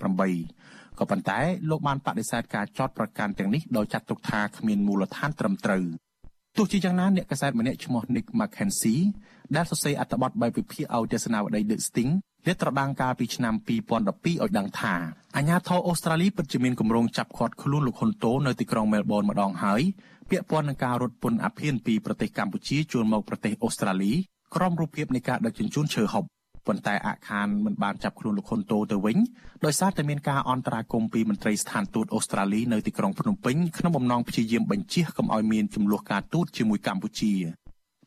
[0.00, 5.84] 2018ក៏ប៉ុន្តែលោកបានបដិសេធការចោទប្រកាន់ទាំងនេះដោយចាត់ទុកថាគ្មានមូលដ្ឋានត្រឹមត្រូវ
[6.56, 9.02] ទោះជាយ៉ាងណាអ្នកកាសែតម្នាក់ឈ្មោះ Nick McKenzie
[9.56, 12.12] ដែលសរសេរអត្ថបទបែបវិភាគឲ្យទស្សនាវដ្តី The Sting
[12.46, 14.94] លាតត្រដាងកាលពីឆ្នាំ2012ឲ្យដឹងថា
[15.36, 19.82] អាញាធរអូស្ត្រាលីពិតជាមានគម្រោងចាប់ឃាត់ខ្លួនលោកហ៊ុនតូនៅទីក្រុងមែលប៊នម្ដងហើយ
[20.30, 24.12] ពាក់ព័ន្ធនឹងការរត់ពន្ធអភិនពីប្រទេសកម្ពុជាចូលមកប្រទេសអូស្ត្រាលី
[24.54, 26.24] ក្រុមរូបភាពនៃការដឹកជញ្ជូនឈើហុប
[26.66, 29.16] ប៉ុន្តែអាខានមិនបានចាប់ខ្លួនលោកហ៊ុនតូទៅវិញ
[29.64, 37.34] ដោយសារតែមានការអន្តរាគមន៍ពីមន្ត្រីស្ថានទូតអូស្ត្រាលីនៅទីក្រុងភ្នំពេញក្នុងបំណងព្យាយាមបញ្ជៀសកុំឲ្យមានចំនួនការទូតជាមួយកម្ពុជា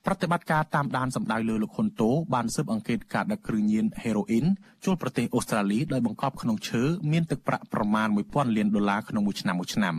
[0.06, 4.46] ប្រតិបត្តិការតាមដានសម្ដៅលើលោកហ៊ុនតូបានស៊ើបអង្កេតការដឹកគ្រឿងញៀនហេរ៉ូអ៊ីន
[4.86, 9.96] ចូលប្រទេសអូស្ត្រាលីដោយបង្កប់ក្នុងឈើមានទឹកប្រាក់ប្រមាណ1000លានដុល្លារក្នុងមួយឆ្នាំមួយឆ្នាំ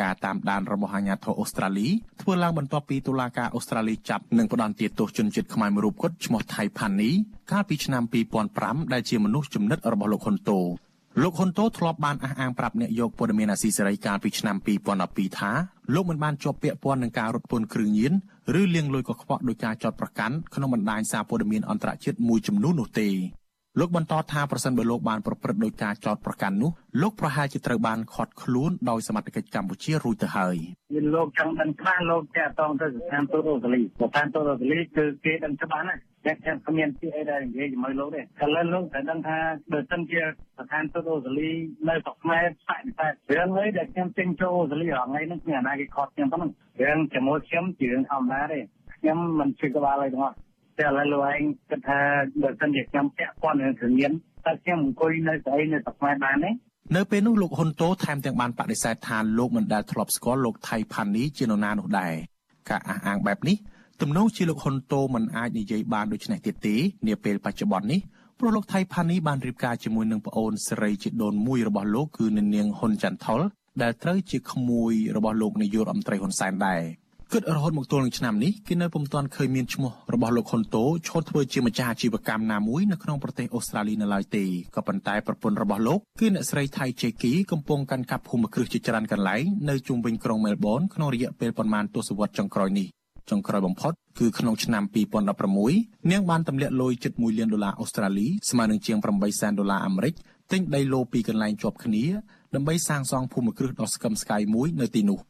[0.00, 1.88] ការតាមដានរបស់អាជ្ញាធរអូស្ត្រាលី
[2.22, 7.10] ធ្វើឡើងបន្ទាប់ពីតុលាការអូស្ត្រាលីចាប់និងផ្ដន្ទាទោសជនជាតិខ្មែរមួយរូបគត់ឈ្មោះថៃផានី
[7.52, 8.02] កាលពីឆ្នាំ
[8.48, 10.60] 2005ដែលជាមនុស្សចំណិតរបស់លោកហ៊ុនតូ
[11.22, 14.56] លោកហ៊ុនតូធ្លាប់បានអះអាងប្រាប់អ្នកយកព័ត៌មានអាស៊ីសេរីកាលពីឆ្នាំ
[14.96, 15.50] 2012ថា
[15.94, 18.12] លោកមិនបានជាប់ពាក់ព័ន្ធនឹងការរត់ពន្ធគ្រឿងញៀន
[18.60, 23.08] ឬលាងលុយកខ្វក់ដោយការចោទប្រកាន់ក្នុងបណ្ដាញសារព័ត៌មានអន្តរជាតិមួយចំនួននោះទេ
[23.80, 26.70] លោកបន្តថាប្រសិនបើលោកបានប្រព្រឹត្តដោយការចោទប្រកាន់នោះ
[27.02, 30.56] លោកប្រហែលជាត្រូវបានឃាត់ខ្លួនដោយសមត្ថកិច្ចកម្ពុជារួចទៅហើយ
[30.94, 39.38] មានលោកចង់ដឹងខ្លះលោកចាក់តងទៅស្ថានទូតអូស្ត្រាលីស្ថានទូតអូស្ត្រាលីគឺគេដឹងច្បាស់ណាស់តែខ្ញុំគ្មានទីអីដែលនិយាយជាមួយលោកទេឥឡូវលោកត្រូវដឹងថា
[39.72, 40.20] បើសិនជា
[40.58, 41.50] ស្ថានទូតអូស្ត្រាលី
[41.88, 46.50] នៅស្រុកខ្មែរបដិសេធរឿងអីដែលខ្ញុំចេញចូលអូស្ត្រាលីរាល់ថ្ងៃនេះគ្មានអាណាគេខត់ខ្ញុំប៉ុណ្ណឹង
[46.82, 48.58] រឿងជាមួយខ្ញុំជារឿងធម្មតាទេ
[48.96, 50.36] ខ្ញុំមិនជឿក្បាលអីទាំងអស់
[50.78, 51.98] តែឥឡូវលោកឯងគិតថា
[52.42, 54.12] បើសិនជាខ្ញុំពាក់ព័ន្ធនឹងគ្រឿងញៀន
[54.46, 56.50] តើខ្ញុំអង្គុយនៅស្អីនៅស្រុកខ្មែរបានទេ
[56.96, 62.14] នៅពេលនោះលោកហ៊ុនតូថែមទាំងបានបដិសេធថាលោកមិនដែលធ្លាប់ស្គាល់លោកថៃផានីជានរណានោះដែរ
[62.70, 63.56] ការអះអាងបែបនេះ
[64.00, 66.74] ទំនងជាលោកហ៊ុនតូមិនអាចនិយាយបានដូចនេះទៀតទេ
[67.06, 68.00] នាពេលបច្ចុប្បន្ននេះ
[68.38, 73.40] ព្រោះលោកថៃផានីបានរៀបការជាមួយនឹងប្អូនស្រីជាដូនមួយរបស់លោកគឺនាងហ៊ុនចន្ទថុល
[73.82, 76.82] ដែលត្រូវជាក្មួយរបស់លោកនាយករដ្ឋមន្ត្រីហ៊ុនសែនដែរ
[77.32, 84.44] គិតរហូតមកទល់នឹងឆ្នាំនេះគេនៅពុំទាន់ឃើញមានឈ្មោះរបស់លោកហ៊ុនតូឈរធ្វើជាម្ចាស់អាជីវកម្មណាមួយនៅក្នុងប្រទេសអូស្ត្រាលីនៅឡើយទេ
[84.76, 92.86] ក៏ប៉ុន្តែប្រពន្ធរបស់លោកគឺអ្នកស្រីថៃជេគីកំពុងកាន់កាប់ភូមិគ្រឹះជាច្រើនកន្លែងនៅជុំវិញក្រុងមែលប៊នក្នុងរយៈពេលប្រមាណទសវត្សរ៍ចុងក្រោយនេះ
[93.30, 94.82] ចុងក្រោយបំផុតគឺក្នុងឆ្នាំ
[95.46, 100.14] 2016នាងបានទម្លាក់លុយជិត1លានដុល្លារអូស្ត្រាលីស្មើនឹងជាង8សែនដុល្លារអាមេរិក
[100.52, 102.04] ទិញដីឡូពីកន្លែងជាប់គ្នា
[102.54, 105.20] ដើម្បីសាងសង់ភូមិគ្រឹះដ៏ស្កឹមស្កៃមួយនៅទីនោះ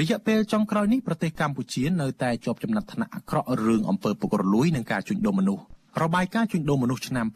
[0.00, 5.62] រយៈពេលចុងក្រោយនេះប្រទេសកម្ពុជានៅតែជាប់ចំណាត់ថ្នាក់អាក្រក់រឿងអំពើពុករលួយនិងការជួញដូរមនុស្ស
[6.02, 7.26] របាយការណ៍ជួញដូរមនុស្សឆ្នាំ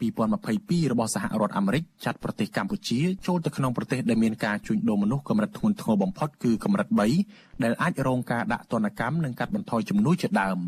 [0.41, 6.87] 2022របស់សហរដ្ឋអាមេរិកចាត់ប្រទេសកម្ពុជាចូលទៅក្នុងប្រទេសដែលមានការជួញដូរមនុស្សកម្រិតធ្ងន់ធ្ងរបំផុតគឺកម្រិត
[7.25, 10.59] 3ដែលអាចរងការដាក់ទណ្ឌកម្មនិងកាត់បន្ថយជំនួយជាដើម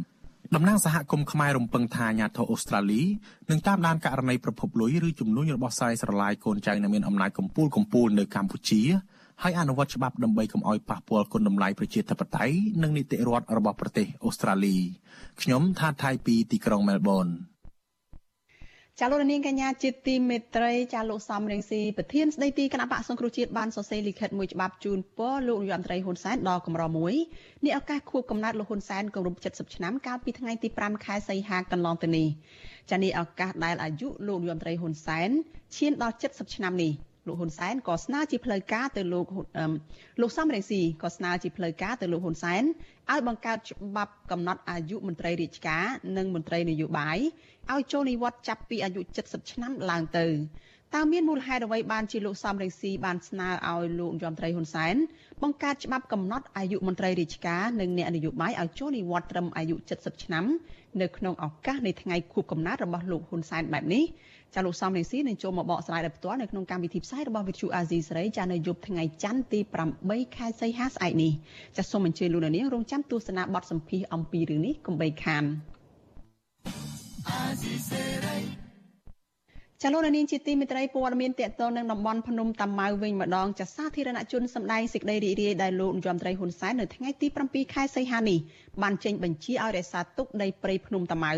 [0.56, 3.02] តំណាងសហគមន៍ខ្មែររំពឹងថាអាញាធរអូស្ត្រាលី
[3.50, 8.82] នឹងតាមដានករណីប្រភពលុយឬជំនួយរបស់សាយស្រឡាយកូនចៅដែលមានអំណាចកំពូលកំពូលនៅកម្ពុជា
[9.42, 14.76] ហើយអនុវត្តច្បាប់ដើម្បីកុំឲ្យប៉ះពាល់គុណតម្លៃប្រជាធិបតេយ្យនិងនីតិរដ្ឋរបស់ប្រទេសអូស្ត្រាលី
[15.42, 17.28] ខ្ញុំថាថៃពីទីក្រុងមែលប៊ន
[19.00, 27.14] ចាលោកនាងកញ្ញាជាទីមេត្រីចាលោកសំរងស៊ីប្រធានស្ដីទីគណៈបកសង្គ្រោះជាតិបានសរសេរលិខិតមួយច្បាប់ជូនពរលោកនាយរដ្ឋមន្ត្រីហ៊ុនសែនដល់កម្រមួយ
[27.66, 32.28] នេះឱកាសខួបកំណើតលោកហ៊ុនសែនគម្រប់70ឆ្នាំកាលពីថ្ងៃទី5ខែសីហាកន្លងទៅនេះ
[32.90, 35.30] ចានេះឱកាសដែលអាយុលោកនាយរដ្ឋមន្ត្រីហ៊ុនសែន
[35.76, 36.92] ឈានដល់70ឆ្នាំនេះ
[37.28, 39.26] លោកហ៊ុនសែនក៏ស្នើជាផ្លូវការទៅលោក
[40.22, 42.64] លោកសំរងស៊ីក៏ស្នើជាផ្លូវការទៅលោកហ៊ុនសែន
[43.12, 45.86] ឲ្យបង្កើតច្បាប់កំណត់អាយុមន្ត្រីរាជការ
[46.18, 47.18] និងមន្ត្រីនយោបាយ
[47.74, 50.28] ឲ្យចូលនិវត្តន៍ចាប់ពីអាយុ70ឆ្នាំឡើងទៅ
[50.96, 54.96] តើមានមូលហេតុអ្វីបានជាលោកសំរងស៊ីបានស្នើឲ្យលោកយមត្រីហ៊ុនសែន
[55.44, 60.46] បង្កើតច្បាប់កំណត់អាយុមន្ត្រីរាជការនិងអ្នកនយោបាយឲ្យចូលនិវត្តន៍ត្រឹមអាយុ70ឆ្នាំ
[61.02, 64.04] នៅក្នុងឱកាសនៃថ្ងៃខួបកំណើតរបស់លោកហ៊ុនសែនបែបនេះ
[64.56, 69.60] ចាលោកសំរងស៊ីនឹងចូលមកបកស្រាយដោយផ្ទាល់នៅក្នុងកម្មវិធីផ្សាយរបស់វិទ្យុអាស៊ីសេរីចានៅយប់ថ្ងៃច័ន្ទទី
[70.00, 71.32] 8ខែសីហាស្អែកនេះ
[71.78, 75.44] ចាសូមអញ្ជើញលោកនាងរងចាំទស្សនាបទសម្ភាសអំពីរឿងនេះកុំបីខាន
[77.30, 78.38] អាស៊ីសេរី
[79.82, 88.40] ចលនានាងជាទីមេត្រីព័ត៌មានតកតនឹងតំបន់ភ្នំតាម៉ៅវិញម្ដងចាសាធារណជនសម្ដែងសេចក្តីរីករាយដែលលោកនាយរដ្ឋមន្ត្រីហ៊ុនសែននៅថ្ងៃទី7ខែសីហានេះ
[88.82, 91.34] បានចេញបញ្ជាឲ្យរក្សាទុកដីព្រៃភ្នំតាម៉ៅ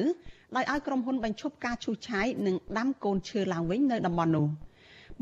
[0.55, 4.47] ដោយឲ្យក្រុមហ៊ុនបញ្ឈប់ការឈូសឆាយនិងដាំកូនឈើឡើងវិញនៅតំបន់នោះ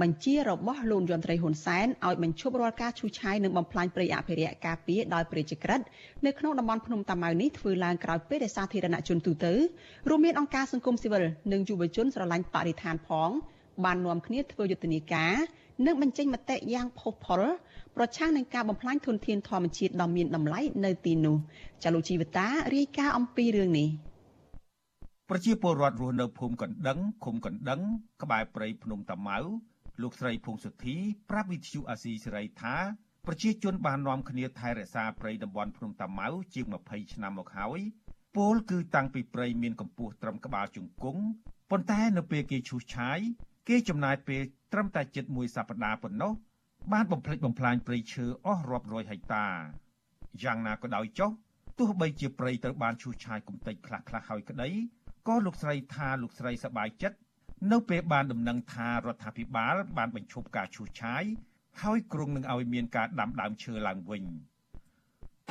[0.02, 5.82] បញ្ជារបស់លោកយមត្រីហ៊ុនសែនឲ្យបញ្ឈប់រាល់ការឈូសឆាយនិងបំផ្លាញព្រៃអភិរក្សការពារដោយប្រជាក្រិត
[6.26, 9.54] នៅក្នុងតំបន់ភ្នំតាម៉ៅនេះធ្វើឡើងក្រោយពេលដែលសាធារណជនទូទៅ
[10.10, 13.30] រួមមានអង្គការសង្គមស៊ីវិលនិងយុវជនស្រឡាញ់បរិស្ថានផង
[13.86, 15.34] បាននាំគ្នាធ្វើយុទ្ធនាការ
[15.86, 17.42] និងបញ្ចេញមតិយ៉ាងផុសផុល
[17.96, 21.38] ប្រឆាំងនឹងការបំផ្លាញធនធានធម្មជាតិដ៏មានតម្លៃនៅទីនោះ
[21.84, 23.90] ចាលោកជីវតារាយការណ៍អំពីរឿងនេះ
[25.36, 27.82] ប្រជាពលរដ្ឋរស់នៅភូមិកណ្ដឹងឃុំកណ្ដឹង
[28.22, 29.38] ក្បែរព្រៃភ្នំតាម៉ៅ
[30.02, 30.96] លោកស្រីភុងសុធី
[31.30, 32.76] ប្រាប់វិទ្យុអាស៊ីសេរីថា
[33.26, 37.80] ប្រជាជនបាននាំគ្នាថែរក្សាព្រៃតំបន់ភ្នំតាម៉ៅជាង20ឆ្នាំមកហើយ
[38.36, 41.24] ពលគឺតាំងពីព្រៃមានកម្ពស់ត្រឹមក្បាលជង្គង់
[41.70, 43.20] ប៉ុន្តែនៅពេលគេឈូសឆាយ
[43.70, 44.42] គេចំណាយពេល
[44.74, 46.34] ត្រឹមតែជិតមួយសប្តាហ៍ប៉ុណ្ណោះ
[46.94, 49.48] បានបំផ្លិចបំផ្លាញព្រៃឈើអស់រាប់រយហិកតា
[50.44, 51.32] យ៉ាងណាក៏ដោយចុះ
[51.80, 54.70] ទោះបីជាព្រៃត្រូវបានឈូសឆាយគំតិចខ្លះៗហើយក្តី
[55.28, 57.18] ក៏លោកស្រីថាលោកស្រីសប្បាយចិត្ត
[57.72, 61.24] នៅពេលបានដំណឹងថារដ្ឋាភិបាលបានបញ្ឈប់ការឈូសឆាយ
[61.82, 64.24] ហើយគ្រងនឹងឲ្យមានការដាំដើមឈើឡើងវិញ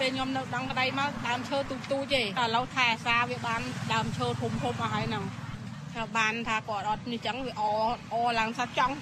[0.00, 3.60] ពេលខ្ញុំនៅដងក្តីមកដើមឈើទូចទូចទេតែឥឡូវថែអាសាវាបាន
[3.92, 5.24] ដើមឈើធំធំអស់ហើយហ្នឹង
[5.92, 7.62] ថាបានថាគាត់អត់នេះចឹងវាអ
[8.12, 8.94] អឡើងថាចង់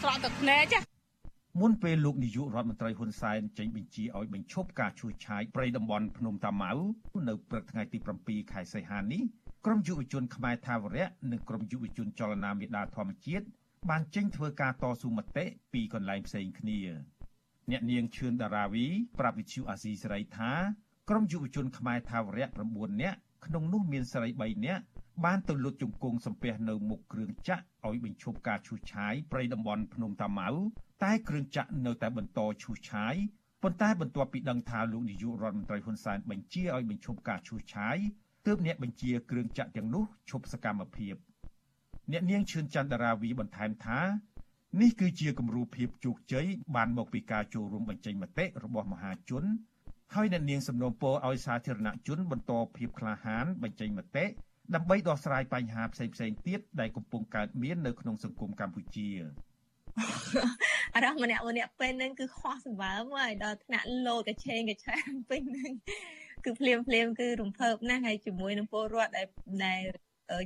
[0.00, 0.78] ស្រក់ទឹកភ្នែកចា
[1.60, 6.72] មុនពេលលោកនាយករដ្ឋមន្ត្រីហ៊ុនសែនចេញបញ្ជាឲ្យបញ្ឈប់ការឈូសឆាយព្រៃតំបន់ភ្នំតាម៉ៅ
[7.28, 9.22] នៅព្រឹកថ្ងៃទី7ខែសីហានេះ
[9.70, 13.44] ក្រមយុវជនខ្មែរថាវរៈនិងក្រមយុវជនចលនាមេដាធម្មជាតិ
[13.90, 16.80] បានចេញធ្វើការតស៊ូមតិពីកន្លែងផ្សេងគ្នា
[17.70, 18.86] អ្នកនាងឈឿនដារាវី
[19.18, 20.52] ប្រាប់វិទ្យុអាស៊ីសេរីថា
[21.10, 24.82] ក្រមយុវជនខ្មែរថាវរៈ9នាក់ក្នុងនោះមានស្រី3នាក់
[25.24, 30.48] បានទៅលុតជង្គង់សំពះនៅមុខគ្រឿងចាក់ឲ្យបញ្ឈប់ការឈូសឆាយព្រៃតំបន់ភ្នំតាម៉ៅ
[31.04, 33.14] តែគ្រឿងចាក់នៅតែបន្តឈូសឆាយ
[33.62, 37.98] ប៉ុន្តែបន្ទាប់ពីដឹងថាលោកនាយករដ្ឋមន្ត្រីហ៊ុនសែនបញ្ជាឲ្យបញ្ឈប់ការឈូសឆាយ
[38.48, 41.14] ទើបអ្នកបញ្ជាគ្រឿងចាក់ទាំងនោះឈប់សកម្មភាព
[42.12, 44.00] អ្នកនាងឈឿនច័ន្ទរាវីបន្ថែមថា
[44.80, 46.46] នេះគឺជាគំរូភាពជោគជ័យ
[46.76, 49.44] បានមកពីការចូលរួមបញ្ចេញមតិរបស់មហាជន
[50.14, 54.24] ហើយអ្នកនាងសំណូមពរឲ្យសាធារណជនបន្តភាពក្លាហានបញ្ចេញមតិ
[54.74, 59.08] ដើម្បីដោះស្រាយបញ្ហាផ្សេងផ្សេងទៀតដែលកំពុងកើតមាននៅក្នុងសង្គមកម្ពុជា
[60.94, 65.72] អារម្មណ៍ម្នាក់ម្នាក់ពេលហ្នឹងគឺខុសសម្បើមហើយដល់ថ្នាក់លោតកឆេងកឆានពេញហ្នឹង
[66.48, 69.26] គឺភ្លាមភ្លាមគឺរំភើបណាស់ហើយជាមួយនឹងពលរដ្ឋដែល
[69.66, 69.82] ដែល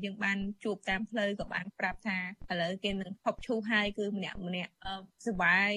[0.05, 2.19] យើងបានជួបតាមផ្លូវក៏បានប្រាប់ថា
[2.51, 4.73] ឥឡូវគេនឹងផប់ឈូសហើយគឺម្នាក់ម្នាក់
[5.27, 5.73] សុបាយ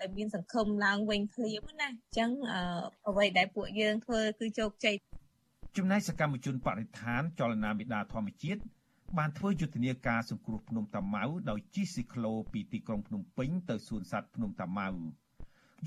[0.00, 2.30] ដែលមានសង្ឃឹមឡើងវិញភ្លាមណាអញ្ចឹង
[3.08, 4.96] អ្វីដែលពួកយើងធ្វើគឺជោគជ័យ
[5.76, 8.60] ចំណែកសកម្មជនបរិស្ថានចលនាមេដាធម្មជាតិ
[9.18, 14.88] បានធ្វើយុទ្ធនាការសង្គ្រោះភ្នំតាម៉ៅដោយជិះស៊ីក្លូពីទីក្រុងភ្នំពេញទៅសួនសត្វភ្នំតាម៉ៅ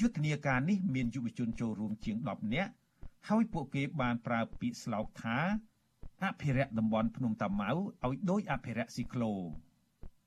[0.01, 2.71] យុទ្ធនាការនេះមានយុវជនចូលរួមជាង10នាក់
[3.29, 5.37] ហើយពួកគេបានប្រើពាក្យស្លោកថា
[6.23, 9.33] អភិរក្សតំបន់ភ្នំតាម៉ៅឲ្យដូចអភិរក្សស៊ីក្លូ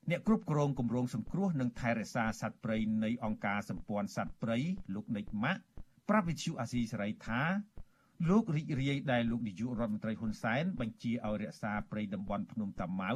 [0.09, 4.57] អ្នកគ្រប់គ្រងគម្រោងសង្គ្រោះនិងថែរក្សាសត្វព្រៃនៃអង្គការសម្ព័ន្ធសត្វព្រៃ
[4.93, 5.61] លោកនិចម៉ាក់
[6.09, 7.41] ប្រាប់វិទ្យុអាស៊ីសេរីថា
[8.29, 13.11] លោករីករាយដែលលោកនាយករដ្ឋមន្ត្រីហ៊ុនសែនបញ្ជាឲ្យរក្សាព្រៃតំបន់ភ្នំតាម៉ៅ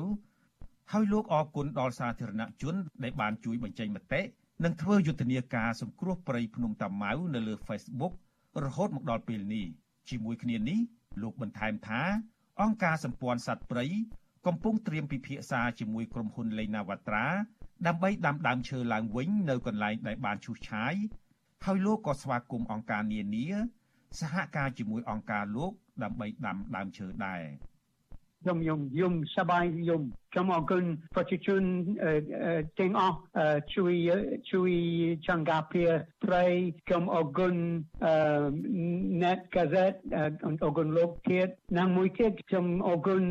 [0.92, 4.22] ហើយលោកអរគុណដល់សាធារណជនដែលបានជួយបញ្ចេញមតិ
[4.64, 8.14] និងធ្វើយុទ្ធនាការសង្គ្រោះព្រៃភ្នំតាម៉ៅនៅលើ Facebook
[8.64, 9.66] រហូតមកដល់ពេលនេះ
[10.10, 10.80] ជាមួយគ្នានេះ
[11.22, 12.02] លោកបន្ថែមថា
[12.62, 13.86] អង្គការសម្ព័ន្ធសត្វព្រៃ
[14.48, 17.26] កំពុងត្រៀមពិភាក្សាជាមួយក្រុមហ៊ុនលេណាវ៉ាត្រា
[17.88, 20.94] ដើម្បីដាំដើមឈើឡើងវិញនៅកន្លែងដែលបានឈូសឆាយ
[21.66, 23.48] ហើយលោកក៏ស្វាគមន៍អង្គការនានា
[24.20, 25.72] សហការជាមួយអង្គការលោក
[26.04, 27.44] ដើម្បីដាំដើមឈើដែរ
[28.42, 30.02] ខ្ញុំយំយំសប្បាយយំ
[30.34, 30.84] ខ្ញុំអរគុណ
[31.16, 31.62] ប្រជាជន
[32.80, 33.18] ទាំងអស់
[33.76, 33.94] ជួយ
[34.52, 34.72] ជួយ
[35.28, 35.82] ចង្ការពី
[36.24, 36.44] ប្រៃ
[36.88, 37.56] ខ្ញុំអរគុណ
[39.22, 40.00] net gazette
[40.64, 43.24] អរគុណលោកទៀតនិងមួយទៀតខ្ញុំអរគុណ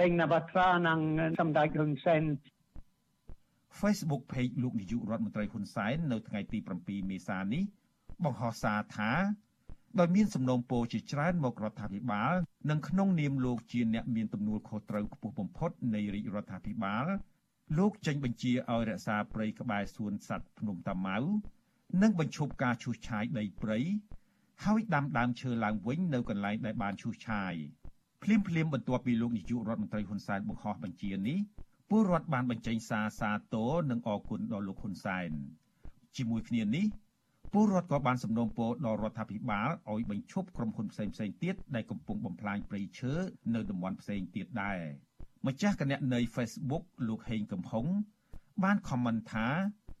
[0.00, 1.00] លេងណាបាត្រានិង
[1.40, 2.22] សម្ដេចហ៊ុនសែន
[3.80, 7.64] Facebook page លោកនាយករដ្ឋមន្ត្រីហ៊ុនសែននៅថ្ងៃទី7មេសានេះ
[8.24, 9.12] បង្ហោះសារថា
[9.98, 12.34] ដោយមានសំណូមពរជាច្រើនមករដ្ឋាភិបាល
[12.70, 17.06] និងក្នុងនាមលោកជាអ្នកមានទំនួលខុសត្រូវខ្ពស់បំផុតនៃរាជរដ្ឋាភិបាល
[17.78, 21.18] លោកចេញបញ្ជាឲ្យរក្សាព្រៃក្បែរសួនសត្វភ្នំតាម៉ៅ
[22.02, 23.78] និងបញ្ឈប់ការឈូសឆាយដីព្រៃ
[24.64, 27.54] ហើយដាំដើមឈើឡើងវិញនៅកន្លែងដែលបានឈូសឆាយ
[28.22, 31.38] ភ្លាមភ្លាមបន្ទាប់ពីលោកនាយករដ្ឋមន្ត្រីហ៊ុនសែនបង្ហោះបញ្ជានេះ
[31.88, 35.30] ពលរដ្ឋបានបញ្ចេញសារសាទរនិងអរគុណដល់លោកហ៊ុនសែន
[36.16, 36.86] ជាមួយគ្នានេះ
[37.52, 43.12] ពលរដ្ឋក៏បានសំណូមពរដល់រដ្ឋាភិបាលឲ្យបញ្ឈប់ក្រុមហ៊ុនផ្សេងៗទៀតដែលកំពុងបំផ្លាញព្រៃឈើ
[43.54, 44.78] នៅតំបន់ផ្សេងទៀតដែរ
[45.46, 47.86] ម្ចាស់គណនី Facebook លោកហេងកំហុង
[48.64, 49.46] បានខមមិនថា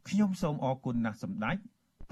[0.08, 1.56] ខ្ញុំសូមអរគុណណាស់សម្ដេច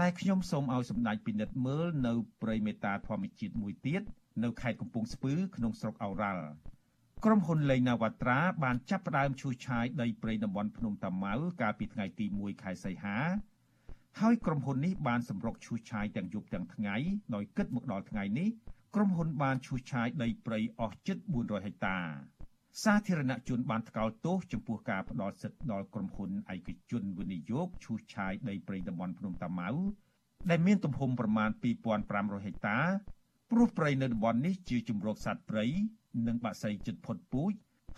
[0.01, 2.13] តែខ្ញុំសូមឲ្យសម្ដេចពិនិត្យមើលនៅ
[2.43, 4.03] ព្រៃមេតាធម្មជាតិមួយទៀត
[4.45, 6.47] នៅខេត្តកំពង់ស្ពឺក្នុងស្រុកអូរ៉ាល់
[7.25, 13.19] ក្រុមហ៊ុនលេងណាវ៉ាត្រាបានចាប់ផ្ដើមឈូសឆាយដីព្រៃតំបន់ភ្នំតាម៉ៅកាលពីថ្ងៃទី1ខែសីហា
[14.23, 16.97] ហើយក្រុមហ៊ុននេះបានសម្រុកឈូសឆាយទាំងយប់ទាំងថ្ងៃ
[17.35, 18.49] ដោយគិតមកដល់ថ្ងៃនេះ
[18.95, 21.99] ក្រុមហ៊ុនបានឈូសឆាយដីព្រៃអស់ជិត400ហិកតា
[22.85, 29.71] សាធារណជនបានថ្កោលទោសចំពោះការផ្ដល់សិទ្ធិដល់ក្រុមហ៊ុនឯកជនវិនិយោគឈូសឆាយដីព្រៃតំបន់ភ្នំតាម៉ៅ
[30.51, 31.51] ដែលមានទំហំប្រមាណ
[31.99, 32.79] 2500ហិកតា
[33.51, 35.65] ព្រោះព្រៃនៅតំបន់នេះជាជំរកសត្វព្រៃ
[36.27, 37.53] និងបក្សីជិតផុតពូជ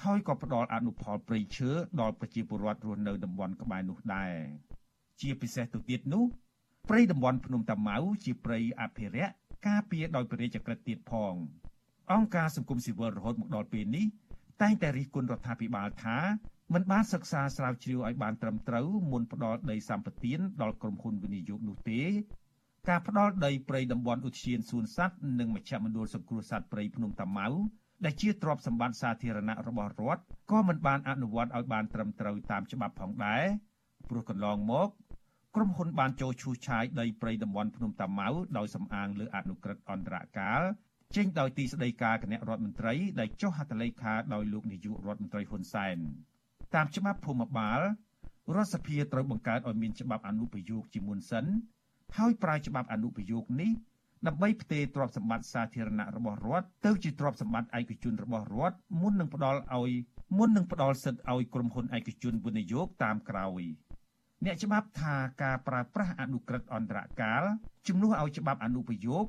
[0.04, 4.34] ហើយក៏ផ្ដល់អនុផលព្រៃឈើដល់ប្រជាពលរដ្ឋរស់នៅតំបន់ក្បែរនោះដែរ
[5.20, 6.24] ជាពិសេសទៅទៀតនោះ
[6.88, 9.32] ព្រៃតំបន់ភ្នំតាម៉ៅជាព្រៃអភិរក្ស
[9.68, 11.34] ការពារដោយព្រះរាជក្រឹត្យទៀតផង
[12.12, 14.06] អង្គការសង្គមស៊ីវិលរហូតមកដល់ពេលនេះ
[14.62, 16.18] តែងតែរិះគន់រដ្ឋាភិបាលថា
[16.74, 22.02] មិនបានសិក្សាស្រាវជ្រាវឲ្យបានត្រឹមត្រូវមុនផ្ដល់ដីសម្បត្តិដល់ក្រុមហ៊ុនវិនិយោគនោះទេ
[22.88, 27.48] ការផ្ដល់ដីព្រៃតំបន់ឧទ្យានសួនសត្វនិងមជ្ឈមណ្ឌលសង្គ្រោះសត្វព្រៃភ្នំតាម៉ៅ
[28.04, 33.44] ដែលជាទ្រព្យសម្បត្តិសាធារណៈរបស់រដ្ឋក៏មិនបានអនុវត្តឲ្យបានត្រឹមត្រូវតាមច្បាប់ផងដែរ
[34.08, 34.88] ព្រោះកន្លងមក
[35.60, 38.28] ក្រុមហ៊ុនបានចូលឈូសឆាយដីព្រៃតំបន់ភ្នំតាម៉ៅ
[38.58, 40.62] ដោយសំអាងលើអនុក្រឹត្យអន្តរកាល
[41.16, 45.96] ចេញដោយទីស្តីការគណៈរដ្ឋមន្ត្រីដែលចុះហត្ថលេខាដោយលោកនាយករដ្ឋមន្ត្រីហ៊ុនសែន
[46.74, 47.80] តាមច្បាប់ភូមិបាល
[48.56, 51.44] រដ្ឋសភាត្រូវបង្កើតឲ្យមានច្បាប់អនុប្រយោគជាមុនសិន
[52.18, 53.70] ហើយប្រើច្បាប់អនុប្រយោគនេះ
[54.26, 59.92] ដើម្បីផ្ទេរទ្រព្យសម្បត្តិសាធារណៈរបស់រដ្ឋទៅជាទ្រព្យសម្បត្តិឯកជនរបស់រដ្ឋមុននឹងផ្ដល់ឲ្យ
[60.36, 63.62] មុននឹងផ្ដល់សិទ្ធិឲ្យក្រុមហ៊ុនឯកជនវិនិយោគតាមក្រោយ
[64.44, 67.42] អ្នកច្បាប់ថាការប្រើប្រាស់អនុក្រឹត្យអន្តរកាល
[67.86, 69.24] ជំនួសឲ្យច្បាប់អនុប្រយោគ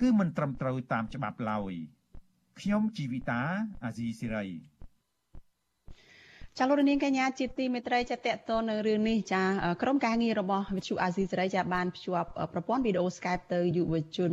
[0.00, 1.72] គឺមិនត្រឹមត្រូវតាមច្បាប់ឡើយ
[2.60, 3.40] ខ្ញុំជីវិតា
[3.84, 4.46] អាស៊ីសេរី
[6.58, 9.42] ចាលោករនាងកញ្ញាជាទីមេត្រីចាតតទៅនៅរឿងនេះចា
[9.82, 14.32] ក្រុមការងាររបស់វិទ្យុអាស៊ីសេរីចាបានភ្ជាប់ប្រព័ន្ធវីដេអូ Skype ទៅយុវជន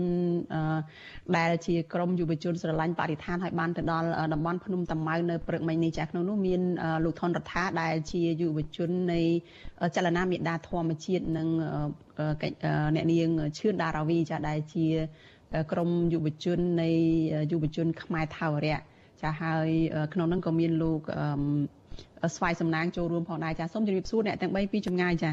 [1.37, 6.61] ដែលជាក្រុមយុវជនស្រឡាញ់បរិស្ថានហើយបានទៅដល់តំបន់ភ្នំតាម៉ៅនៅព្រឹកមិញនេះចាក្នុងនោះមាន
[7.05, 9.21] លោកថនរដ្ឋាដែលជាយុវជននៃ
[9.95, 11.47] ចលនាមេដាធម្មជាតិនិង
[12.95, 14.87] អ្នកនាងឈឿនដារាវីចាដែលជា
[15.71, 16.89] ក្រុមយុវជននៃ
[17.51, 18.79] យុវជនខ្មែរថាវរៈ
[19.21, 19.69] ចាហើយ
[20.13, 21.01] ក្នុងនោះក៏មានលោក
[22.35, 25.31] ស្វាយសំណាងចូលរួមផងដែរចាសូមជម្រាបសួរអ្នកទាំង3ពីចម្ងាយចា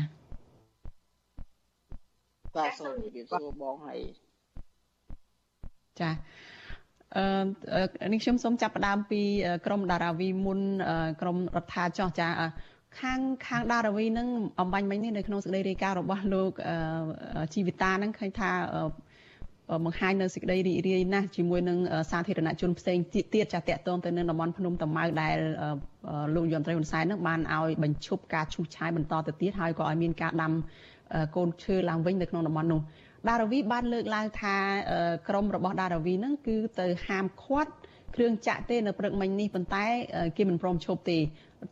[2.56, 4.00] បាទសូមជម្រាបសួរបងហើយ
[6.00, 6.10] ចា
[7.16, 9.20] អឺនេះខ្ញុំសូមចាប់ផ្ដើមពី
[9.66, 10.60] ក្រមតារាវីមុន
[11.20, 12.28] ក្រមរដ្ឋាចោះចា
[13.00, 14.28] ខាងខាងដារាវីនឹង
[14.60, 16.50] អំបញ្ញមិញនេះនៅក្នុងសេចក្តីរាយការណ៍របស់លោក
[17.54, 18.50] ជីវិតានឹងឃើញថា
[19.84, 21.78] បង្ហាញនៅសេចក្តីរីករាយណាស់ជាមួយនឹង
[22.10, 25.36] សាធារណជនផ្សេងទៀតចាតកតងទៅនឹងតំបន់ភ្នំតាម៉ៅដែល
[26.34, 30.52] លោកយមត្រីហ៊ុនសែននឹងបានឲ្យបញ្ឈប់ការឈូសឆាយបន្តទៅទៀតហើយក៏ឲ្យមានការដាំ
[31.36, 32.80] កូនឈើឡើងវិញនៅក្នុងតំបន់នោះ
[33.28, 34.56] ដារាវីបានលើកឡើងថា
[35.28, 37.72] ក្រមរបស់ដារាវីនឹងគឺទៅហាមឃាត់
[38.14, 39.84] គ្រឿងចាក់ទេនៅព្រឹកមិញនេះប៉ុន្តែ
[40.36, 41.18] គេមិនព្រមឈប់ទេ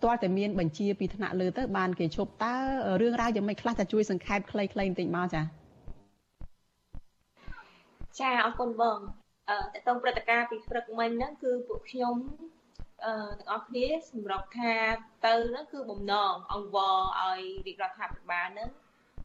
[0.03, 2.55] ទាល់តែមានបញ្ជាពីថ្នាក់លើទៅបានគេឈប់តើ
[3.01, 5.63] រឿងរ៉ាវយ៉ាងម៉េចខ្លះតែជួយសង្ខេបខ្លីៗបន្តិចមកចា៎
[8.20, 8.98] ចាអរគុណបង
[9.48, 12.16] អឺតើតងព្រឹត្តិការណ៍ពីព្រឹកមិញហ្នឹងគឺពួកខ្ញុំ
[13.04, 14.74] អឺទាំងអស់គ្នាសម្រាប់ថា
[15.26, 18.70] ទៅហ្នឹងគឺបំណងអង្វរឲ្យរាជរដ្ឋាភិបាលហ្នឹង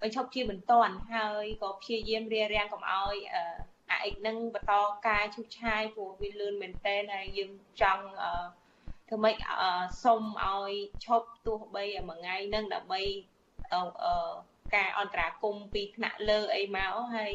[0.02, 3.44] បញ្ឈប់ជាបន្ទាន់ហើយក៏ព្យាយាមរារាំងកុំឲ្យអឺ
[3.92, 4.74] អាអិចហ្នឹងបន្ត
[5.08, 8.32] ការឈូសឆាយព្រោះវាលឿនមែនតើហើយយើងចង់អឺ
[9.10, 9.36] ធ្វើម៉េច
[10.04, 10.72] សុំឲ្យ
[11.06, 13.02] ឈប់ទោះបីមួយថ្ងៃហ្នឹងដើម្បី
[13.74, 13.84] អឺ
[14.76, 17.34] ការអន្តរាគមពីថ្នាក់លើអីមកហើយ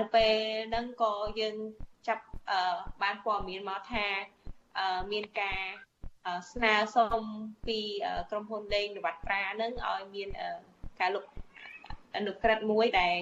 [0.00, 0.32] នៅពេល
[0.68, 1.56] ហ្នឹងក៏យើង
[2.08, 2.24] ចាប់
[3.02, 4.06] បានព័ត៌មានមកថា
[5.12, 5.60] មានការ
[6.52, 7.22] ស្នើសុំ
[7.66, 7.78] ពី
[8.30, 10.28] ក្រុមហ៊ុនលេងនវត្តប្រាហ្នឹងឲ្យមាន
[11.00, 11.24] ការលុប
[12.16, 13.16] អនុក្រឹត្យមួយដែល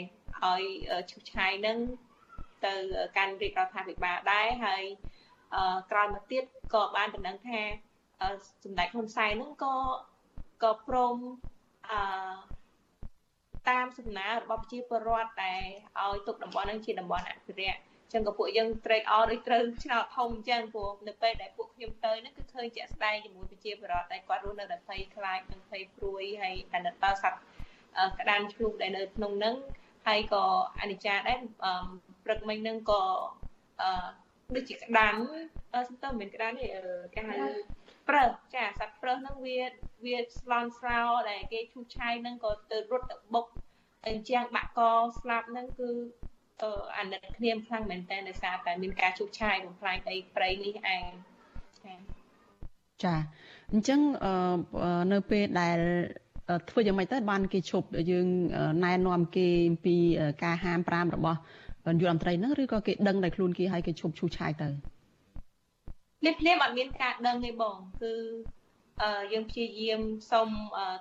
[0.45, 0.63] ឲ្យ
[1.11, 1.79] ឈូសឆាយហ្នឹង
[2.67, 2.75] ទៅ
[3.17, 4.85] កាន់រាជរដ្ឋាភិបាលដែរហើយ
[5.91, 6.45] ក្រោយមកទៀត
[6.75, 7.61] ក៏បានដំណឹងថា
[8.65, 9.77] សម្ដេចហ៊ុនសែនហ្នឹងក៏
[10.63, 11.17] ក៏ព្រម
[11.91, 11.99] អឺ
[13.69, 15.55] តាមសំណើរបស់ប្រជាពលរដ្ឋតែ
[16.01, 17.79] ឲ្យទុកតំបន់ហ្នឹងជាតំបន់អភិរក្ស
[18.13, 27.41] ចឹងក៏ពួកយើងត្រេកអរដូចត្រូវឆ្នោតធំចឹងព្រោះនៅពេលដែលពួកខ្ញុំទៅហ្នឹងគឺឃើញជាក់ស្ដែងជាមួយប្រជាពលរដ្ឋតែគាត់រស់នៅដោយភ័យខ្លាចនិងភ័យព្រួយហើយអាណិតតសត្វ
[28.21, 29.57] ក្តានឆ្លុះដែលនៅក្នុងហ្នឹង
[30.07, 30.45] ហើយក៏
[30.81, 31.39] អនិច្ចាដែរ
[32.25, 33.03] ព្រឹកមិញហ្នឹងក៏
[33.81, 33.91] អឺ
[34.57, 35.15] ដូចជាក្តាន
[35.89, 36.67] សំទៅមិនក្តានទេ
[37.15, 37.37] គេហៅ
[38.09, 39.59] ប្រើសចាសត្វប្រើសហ្នឹងវា
[40.05, 41.01] វាស្លន់ស្លោ
[41.31, 43.47] ដែលគេឈូសឆាយហ្នឹងក៏ទៅរត់ទៅបុក
[44.07, 44.81] អញ្ចឹងបាក់ក
[45.21, 45.91] ស្លាប់ហ្នឹងគឺ
[46.99, 51.05] អាណិតគ្នាខ្លាំងមែនតើដោយសារតែមានការឈូសឆាយបំផ្លាញដីព្រៃនេះឯង
[51.85, 51.95] ចា
[53.05, 53.15] ចា
[53.73, 54.01] អញ្ចឹង
[55.13, 55.79] នៅពេលដែល
[56.71, 58.27] ធ្វើយ៉ាងម៉េចទៅបានគេឈប់យើង
[58.85, 59.97] ណែនាំគេអំពី
[60.45, 61.39] ការហាម5របស់
[62.01, 64.69] យុទ្ធមន្ត្រីហ្នឹងឬក៏គេដឹងតែខ្លួនគេហើយគេឈប់ឈូសឆាយទៅ
[66.21, 68.15] ភ្លាមភ្លាមអត់មានការដឹងទេបងគឺ
[69.03, 70.01] អឺយើងព្យាយាម
[70.31, 70.49] សុំ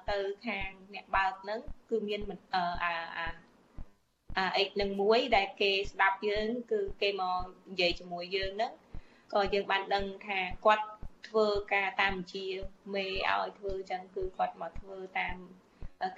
[0.09, 1.59] ទៅខាងអ្នកបើកហ្នឹង
[1.89, 2.22] គឺមាន
[2.53, 8.74] អាអាអាអិចនឹងមួយដែលគេស្ដាប់យើង គឺគេមកនិយាយជាមួយយើងហ្នឹង
[9.34, 10.86] ក៏យើងបានដឹងថាគាត់
[11.28, 12.45] ធ្វើការតាមវិជា
[12.95, 15.36] មេឲ្យធ្វើអញ្ចឹងគឺគាត់មកធ្វើតាម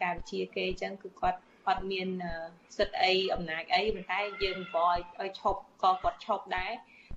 [0.04, 2.10] ការវិជាគេអញ្ចឹងគឺគាត់អត់មាន
[2.78, 4.88] សិទ្ធអីអំណាចអីប៉ុន្តែយើងក៏
[5.20, 6.72] ឲ្យឈប់ក៏គាត់ឈប់ដែរ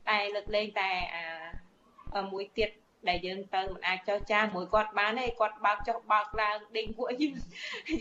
[0.09, 1.25] តែលើកលែងតែអា
[2.33, 2.71] មួយទៀត
[3.09, 7.35] ដែលយើងទៅមិនអាចចោះចាមួយគាត់បានទេគាត់បើកចុះបើកឡើងដេញពួកយើង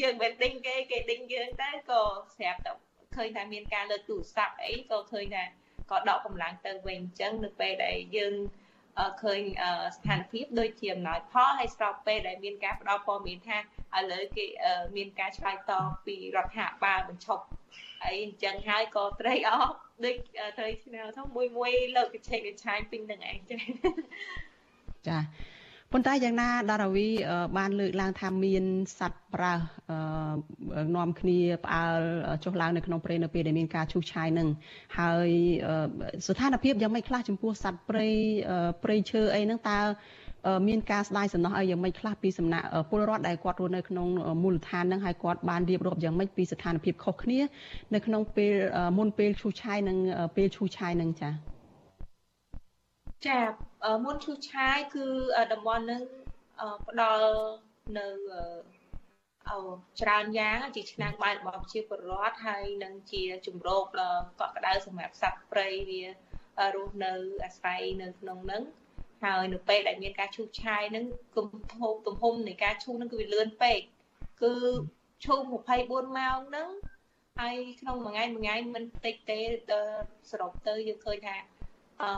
[0.02, 2.02] យើងមិនដេញគេគេដេញយើងតែក៏
[2.36, 2.72] ស្រាប់តែ
[3.16, 5.44] ឃើញថាមានការលើកទូរស័ព្ទអីក៏ឃើញថា
[5.92, 8.34] ក៏ដកកម្លាំងទៅវិញអញ្ចឹងនៅពេលដែលយើង
[9.24, 9.42] ឃើញ
[9.96, 13.58] ស្ថានភាពដូចជាអំណោយផលហើយស្របពេលដែលមានការផ្ដល់ព័ត៌មានថា
[13.98, 14.46] ឥឡូវគេ
[14.96, 17.44] មានការឆ្លើយតបពីរដ្ឋាភិបាលបញ្ឈប់
[18.04, 19.66] អីអញ្ចឹងហើយក៏ត្រេកអរ
[20.06, 20.16] ដូច
[20.58, 23.58] ត្រីឆ្នើទៅមួយមួយលើកកញ្ឆេកកញ្ឆាញពេញនឹងឯងចា
[25.08, 25.20] ចា
[25.94, 27.08] ប៉ុន្តែយ៉ាងណាដារាវី
[27.58, 28.64] បានលើកឡើងថាមាន
[29.00, 29.60] សត្វប្រើស
[30.96, 32.02] នាំគ្នាផ្អើល
[32.44, 34.48] ចុះឡើងនៅក្នុងព្រៃនៅពេលដែលមានការឈូសឆាយនឹង
[35.00, 35.30] ហើយ
[36.28, 38.08] ស្ថានភាពយ៉ាងម៉េចខ្លះចំពោះសត្វព្រៃ
[38.84, 39.80] ព្រៃឈើអីហ្នឹងតើ
[40.68, 44.08] មានការស្ដាយសំណោះអីយ៉ាងម៉េចខ្លះពីសំណាក់ពលរដ្ឋដែលគាត់រស់នៅក្នុង
[44.44, 47.40] មូលដ្ឋានហ្នឹងហើយគាត់បានរៀបរាប់យ៉ាងម៉េចពីស្ថានភាពខុសគ្នា
[47.94, 48.54] នៅក្នុងពេល
[48.98, 49.98] មុនពេលឈូសឆាយនិង
[50.36, 51.34] ពេលឈូសឆាយហ្នឹងចា៎
[53.28, 53.40] ចា
[54.06, 55.06] មុនឈូសឆាយគឺ
[55.54, 56.02] តំបន់នឹង
[56.88, 57.26] ផ្ដល់
[57.98, 58.06] នៅ
[59.50, 59.60] អឺ
[60.02, 63.84] ច្រើនយ៉ាងជាឆ្នាំងបាយរបស់ប្រជាពលរដ្ឋហើយនឹងជាជំរក
[64.40, 66.02] កក់ក្ដៅសម្រាប់សត្វព្រៃវា
[66.76, 67.14] រស់នៅ
[67.46, 68.64] អាស្រ័យនៅក្នុងនឹង
[69.24, 71.06] ហើយនៅពេលដែលមានការឈូសឆាយនឹង
[71.36, 71.48] គំ
[71.80, 73.80] ហុកទំហំនៃការឈូសនឹងគឺវាលឿនពេក
[74.42, 74.54] គឺ
[75.26, 75.40] ឈូស
[75.74, 76.70] 24ម៉ោងនឹង
[77.40, 79.40] ហើយក្នុងមួយថ្ងៃមួយថ្ងៃមិនតិចទេ
[80.30, 81.36] សរុបទៅយើងឃើញថា
[82.02, 82.12] អឺ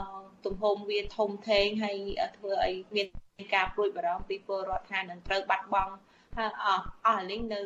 [0.44, 1.96] ទំហំវាធំធេងហើយ
[2.36, 3.06] ធ្វើឲ្យមាន
[3.54, 5.94] ការព្រួយបារម្ភពីពលរដ្ឋថានឹងត្រូវបាត់បង់
[6.36, 7.60] ហើយអស់អស់លីងនៅ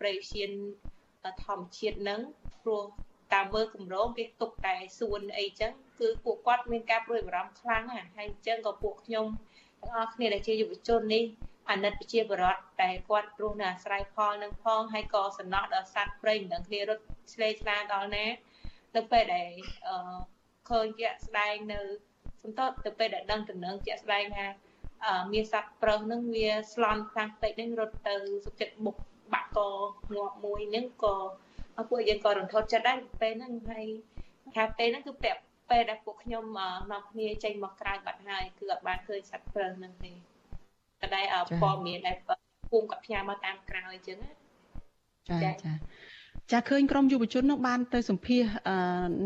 [0.00, 0.50] ប្រេសៀន
[1.44, 2.20] ធម្មជាតិនឹង
[2.62, 2.84] ព្រោះ
[3.34, 9.26] តាមមើលគម្រោងគេទុកតែសួនអីចឹងគឺពួកគាត់មានការព្រួយបារម្ភខ្លាំងណាស់ហើយអញ្ចឹងក៏ពួកខ្ញុំ
[9.82, 11.24] ទាំងអស់គ្នាដែលជាយុវជននេះ
[11.70, 17.04] អាណិតប្រជាបរតតែគាត់រស់នៅអាស្រ័យផលនឹងផងហើយក៏សំណោះដល់សត្វព្រៃមិនដឹងគ្នារត់
[17.34, 18.26] ឆ្លេឆ្លាដល់ណា
[18.94, 19.48] ទៅពេលដែល
[19.88, 19.96] អឺ
[20.70, 21.80] ឃើញជាក់ស្ដែងនៅ
[22.42, 24.46] សំតទៅពេលដែលដឹងដំណឹងជាក់ស្ដែងថា
[25.32, 28.14] មានសត្វប្រើសនឹងវាស្លន់ខ្លាំងពេកនឹងរត់ទៅ
[28.44, 28.96] សុខចិត្តបុក
[29.32, 29.58] បាក់ក
[30.14, 31.16] ងាប់មួយនឹងក៏
[31.90, 33.86] ពួកយើងក៏រន្ធត់ចិត្តដែរពេលហ្នឹងហើយ
[34.54, 36.44] ថាពេលហ្នឹងគឺពាក់ពេលដែលពួកខ្ញុំ
[36.90, 40.12] នាំគ្នាចេញមកក្រៅបាត់ហើយគឺអត់បានឃើញសត្វប្រើសហ្នឹងទេ
[41.00, 41.26] តែដែល
[41.62, 42.16] ព័ត៌មានដែល
[42.68, 44.18] ភូមិគាត់ផ្ញើមកតាមក្រៅអញ្ចឹង
[45.28, 45.72] ចាចា
[46.52, 48.42] ចាឃើញក្រុមយុវជននឹងបានទៅសម្ភាស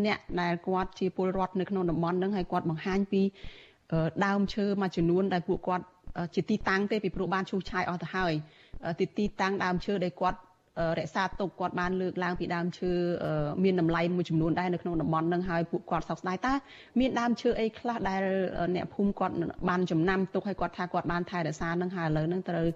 [0.07, 3.23] អ្នកដែលគាត់ជាពលរដ្ឋនៅក្នុងតំបន់ហ្នឹងហើយគាត់បង្ហាញពី
[4.27, 5.85] ដើមឈើមួយចំនួនដែលពួកគាត់
[6.35, 8.33] ជាទីតាំងទេពីព្រោះបានឈូសឆាយអស់ទៅហើយ
[9.01, 10.39] ទីទីតាំងដើមឈើដែលគាត់
[10.99, 12.93] រក្សាទុកគាត់បានលើកឡើងពីដើមឈើ
[13.65, 16.53] មានតម្លៃមួយចំនួនដែរនៅក្នុងតំបន់នឹងហើយពួកគាត់សោកស្ដាយតើ
[17.01, 18.23] មានដើមឈើអីខ្លះដែល
[18.75, 19.35] អ្នកភូមិគាត់
[19.69, 22.67] បានចំណាំទុកឲ្យគាត់ថាគាត់បានថែរក្សានឹងហើយឥឡូវនឹងត្រូវ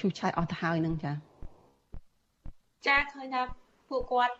[0.00, 1.12] ឈូសឆាយអស់ទៅហើយនឹងចា
[2.86, 3.42] ចាឃើញថា
[3.88, 4.34] ពួកគាត់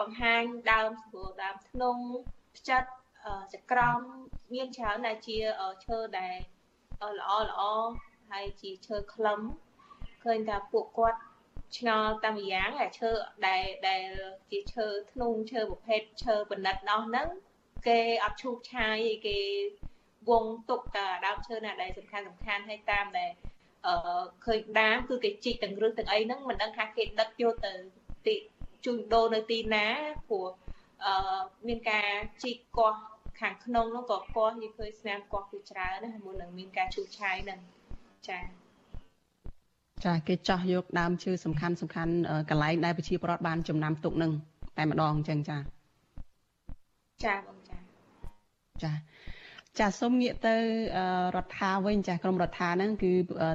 [0.00, 0.42] បង្ហាញ
[0.72, 2.02] ដើមស្រួលដើមធ្នង់
[2.56, 2.82] ផ្ចិត
[3.54, 4.00] ចក្រម
[4.54, 5.36] មានច្រើនដែលជា
[5.86, 6.34] ឈើដែល
[7.18, 7.62] ល្អល្អ
[8.30, 9.40] ហើយជាឈើខ្លឹម
[10.24, 11.20] ឃើញថាពួកគាត់
[11.78, 13.10] ឆ្ងល់តាមយ៉ាងអាឈើ
[13.46, 14.04] ដែលដែល
[14.50, 17.28] ជាឈើធ្នង់ឈើប្រភេទឈើបណ្ឌិតនោះហ្នឹង
[17.88, 18.96] គេអត់ឈូសឆាយ
[19.26, 19.38] គេ
[20.30, 23.30] វងទុកតែដើមឈើណាដែលសំខាន់សំខាន់ហើយតាមដែល
[23.86, 23.94] អឺ
[24.44, 27.72] ឃើញដាមគឺគេជីកទាំងរឹសទាំងអីហ្នឹងមិនដឹងថាគេដឹកយកទៅ
[28.26, 28.34] ទី
[28.84, 29.86] ជួញដូរនៅទីណា
[30.28, 30.48] ព្រោះ
[31.04, 32.08] អឺមានការ
[32.42, 32.94] ជីកកោះ
[33.40, 37.60] ខាងក្នុងនោះក៏កោះនិយាយឃើញស្នាមកោះគឺច្រើនណាមុននឹងមានការឈូសឆាយហ្នឹង
[38.28, 38.61] ចា៎
[40.04, 42.12] ចាគេចោះយកដើមឈើសំខាន់សំខាន់
[42.50, 44.32] កន្លែងដែលប្រជាពលរដ្ឋបានចំណាំទុកនឹង
[44.76, 45.58] តែម្ដងអញ្ចឹងចា
[47.24, 47.78] ចាបងចា
[48.82, 48.92] ចា
[49.78, 50.54] ចាសូមងាកទៅ
[51.36, 53.12] រដ្ឋាវិញចាក្រមរដ្ឋាហ្នឹងគឺ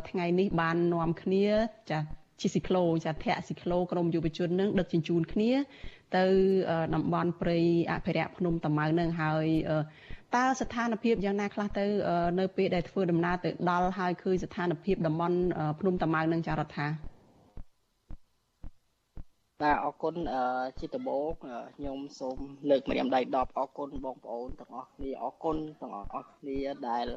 [0.09, 1.45] ថ្ងៃនេះបាននាំគ្នា
[1.91, 1.99] ចា
[2.41, 5.51] ជាស៊ីក្លូចាធាក់ស៊ីក្លូក្រមយុវជននឹងដឹកជញ្ជូនគ្នា
[6.17, 6.25] ទៅ
[6.95, 7.59] តំបន់ព្រៃ
[7.91, 9.45] អភិរក្សភ្នំតាម៉ៅនឹងហើយ
[10.35, 11.85] តើស្ថានភាពយ៉ាងណាខ្លះទៅ
[12.39, 15.37] នៅពេលដែលធ្វើដំណើរទៅដល់ហើយឃើញស្ថានភាពតំបន់
[15.79, 16.87] ភ្នំតាម៉ៅនឹងចារដ្ឋា
[19.61, 20.15] បាទអរគុណ
[20.79, 21.29] ជាដំបូង
[21.75, 22.37] ខ្ញុំសូម
[22.69, 26.57] លើកម្រាមដៃ10អរគុណបងប្អូនទាំងអស់គ្នាអរគុណទាំងអស់គ្នា
[26.89, 27.07] ដែល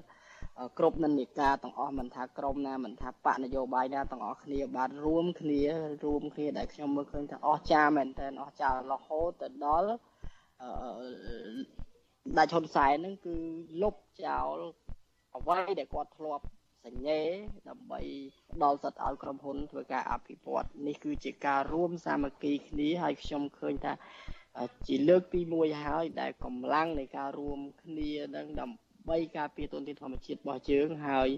[0.78, 5.60] គ្រប់និន្នាការទាំងអស់មិនថាក្រមណាមិនថាបកនយោបាយណាទាំងអស់គ្នាបានរួមគ្នា
[6.04, 9.92] រួមគ្នាដែលខ្ញុំមើលឃើញថាអស់ចាមែនតើអស់ចារហូតទៅដល់
[12.38, 13.36] ដាច់ហ៊ុនសែនហ្នឹងគឺ
[13.82, 13.94] លុប
[14.24, 14.56] ចោល
[15.36, 16.44] អ្វីដែលគាត់ធ្លាប់
[16.86, 17.20] សញ្ញេ
[17.68, 18.00] ដើម្បី
[18.52, 23.92] ផ្ដល់សិទ្ធិឲ្យក្រុមហ៊ុនធ្វើការអភិវឌ្ឍនេះគឺជាការរួមសាមគ្គីគ្នាហើយខ្ញុំឃើញថា
[24.86, 31.28] ជាលើកទី1ហើយដែលកម្លាំងនៃការរួមគ្នានឹងដើម្បីការពារទុនធានធម្មជាតិរបស់យើងហើយ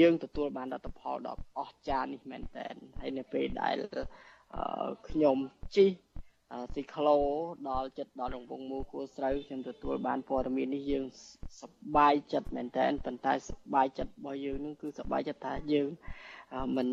[0.00, 2.68] យើងទទួលបានលទ្ធផលដ៏អស្ចារ្យនេះមែនតើ
[3.00, 3.76] ហើយនៅពេលដែល
[5.08, 5.36] ខ្ញុំ
[5.76, 5.90] ជិះ
[6.74, 7.18] ស៊ីក្លូ
[7.70, 11.04] ដល់ចិត្តដល់រង្វង់មូលគួរស្រូវខ្ញុំទទួលបានព័ត៌មាននេះយើង
[11.62, 15.88] សប្បាយចិត្តមែនតើប៉ុន្តែសប្បាយចិត្តរបស់យើងនឹងគឺសប្បាយចិត្តថាយើង
[16.76, 16.88] មិន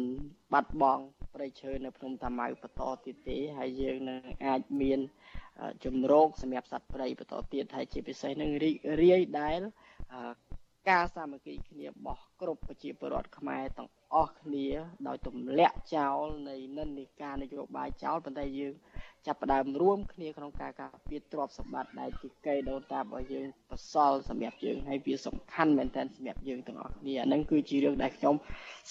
[0.54, 1.04] បាត់បង់
[1.36, 5.00] ប្រៃឈើនៅភ្នំតាម៉ៅបន្តទៀតទេហើយយើងនឹងអាចមាន
[5.86, 9.60] ជំរកសម្រាប់សត្វព្រៃបន្តទៀតហើយជាពិសេសនឹងរីករាយដែល
[10.90, 14.68] ការសាមគ្គីគ្នារបស់គ្រប់ប្រជាពលរដ្ឋខ្មែរទាំង អស់គ្នា
[15.08, 18.74] ដោយទម្លាក់ចោលនៃនិន្នាការនយោបាយចោលប៉ុន្តែយើង
[19.26, 28.36] ចាប់ផ្ដើមរួមគ្នាក្នុងការការពារទ្រព្យសម្បត្តិដែលជាកេរដូនតារបស់យើងបសល់សម្រាប់យើងហើយវាសំខាន់មែនទែនសម្រាប់យើងទាំងអស់គ្នាអានឹងគឺជារឿងដែលខ្ញុំ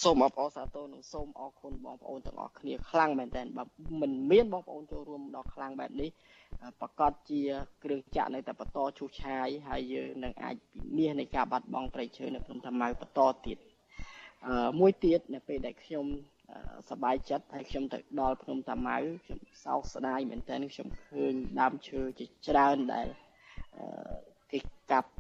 [0.03, 3.65] សូមអបអរសាទរនិងសូមអរគុណបងប្អូនទាំងអស់គ្នាខ្លាំងមែនទែនបើ
[4.01, 6.11] មិនមានបងប្អូនចូលរួមដល់ខ្លាំងបែបនេះ
[6.81, 7.43] ប្រកាសជា
[7.85, 13.59] គ្រឿងចាក់នៅតែបន្តឈូសឆាយហើយយើងនឹងអាចពិនិត្យនៃការបាត់បង់ប្រៃឈើនៅក្នុងតាមៅបន្តទៀត
[14.81, 16.07] មួយទៀតនៅពេលដែលខ្ញុំ
[16.91, 23.09] សប្បាយចិត្តហើយខ្ញុំទៅដល់ភ្នំតាម៉ៅខ្ញុំសោកស្ដាយមែនទែនខ្ញុំឃើញដើមឈើជាច្រើនដែល
[24.53, 24.59] គេ
[24.93, 25.11] កាប់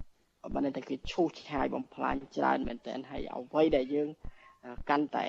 [0.54, 4.08] បានតែគេឈូសឆាយបំផ្លាញច្រើនមែនទែនហើយអ្វីដែលយើង
[4.90, 5.26] កាន់តែ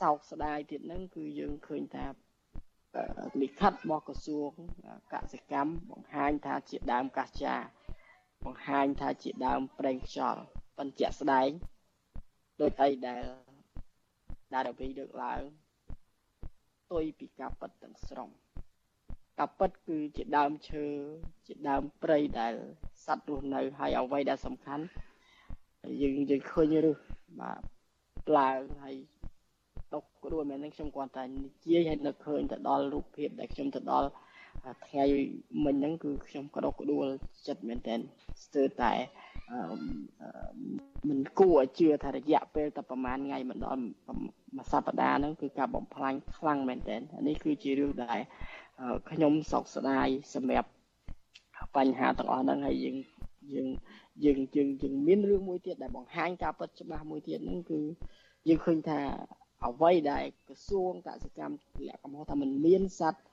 [0.00, 2.06] សោកស្ដាយទៀតហ្នឹងគឺយើងឃើញថា
[3.42, 4.50] លិខិតរបស់ក្រសួង
[5.12, 7.56] កសិកម្មបង្ហាញថាជាដើមកាសចា
[8.44, 10.42] បង្ហាញថាជាដើមប្រេងខ្យល់
[10.78, 11.50] បញ្ជាក់ស្ដែង
[12.60, 13.22] ដូចអីដែល
[14.52, 15.42] ដែលរវីលើកឡើង
[16.92, 18.28] ទុយពីការប៉ັດទាំងស្រុង
[19.38, 20.84] ការប៉ັດគឺជាដើមឈើ
[21.46, 22.54] ជាដើមព្រៃដែល
[23.04, 24.84] សត្វរស់នៅហើយអ្វីដែលសំខាន់
[26.02, 26.92] យើងយើងឃើញឬ
[27.40, 27.60] បាទ
[28.38, 28.96] ឡើងហើយ
[29.94, 34.08] ដុកគ្រួមែនហ្នឹងខ្ញុំគាត់តែនិយាយឲ្យនឹកឃើញទៅដល់រូបភាពដែលខ្ញុំទៅដល់
[34.86, 35.04] ថ្ងៃ
[35.64, 37.06] មិញហ្នឹងគឺខ្ញុំក៏ដុកដួល
[37.46, 37.94] ចិត្តមែនតើ
[38.44, 38.92] ស្ទើរតែ
[41.09, 43.81] មិនគួរឲ្យជឿថារយៈពេលតែប្រហែលថ្ងៃមិនដល់
[44.57, 46.95] មួយសប្តាហ៍ហ្នឹងគឺការបំផ្លាញខ្លាំងមែនតើ
[47.27, 48.19] នេះគឺជារឿងដែល
[49.11, 50.69] ខ្ញុំសោកស្ដាយសម្រាប់
[51.77, 52.97] បញ្ហាទាំងអស់ហ្នឹងហើយយើង
[53.53, 53.67] យើង
[54.23, 57.79] យើងយើងយើងមានរឿងមួយទៀតដែលបង្ហាញការពិតច្បាស់មួយទៀតហ្នឹងគឺ
[58.47, 58.99] យើងឃើញថា
[59.65, 61.55] អ្វីដែលក្រសួងកសិកម្ម
[61.87, 63.25] លក្ខកំហុសថាมันមានសัตว์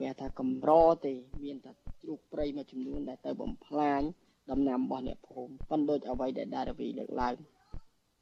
[0.00, 0.70] គេថាកម្រ
[1.04, 1.12] ទេ
[1.44, 1.72] មានតែ
[2.02, 4.02] ជ្រូកព្រៃមួយចំនួនដែលទៅបំផ្លាញ
[4.51, 7.33] ដំណាំរបស់អ្នកភូមិប៉ុន្តែដូចអ្វីដែលដារវីលើកឡើង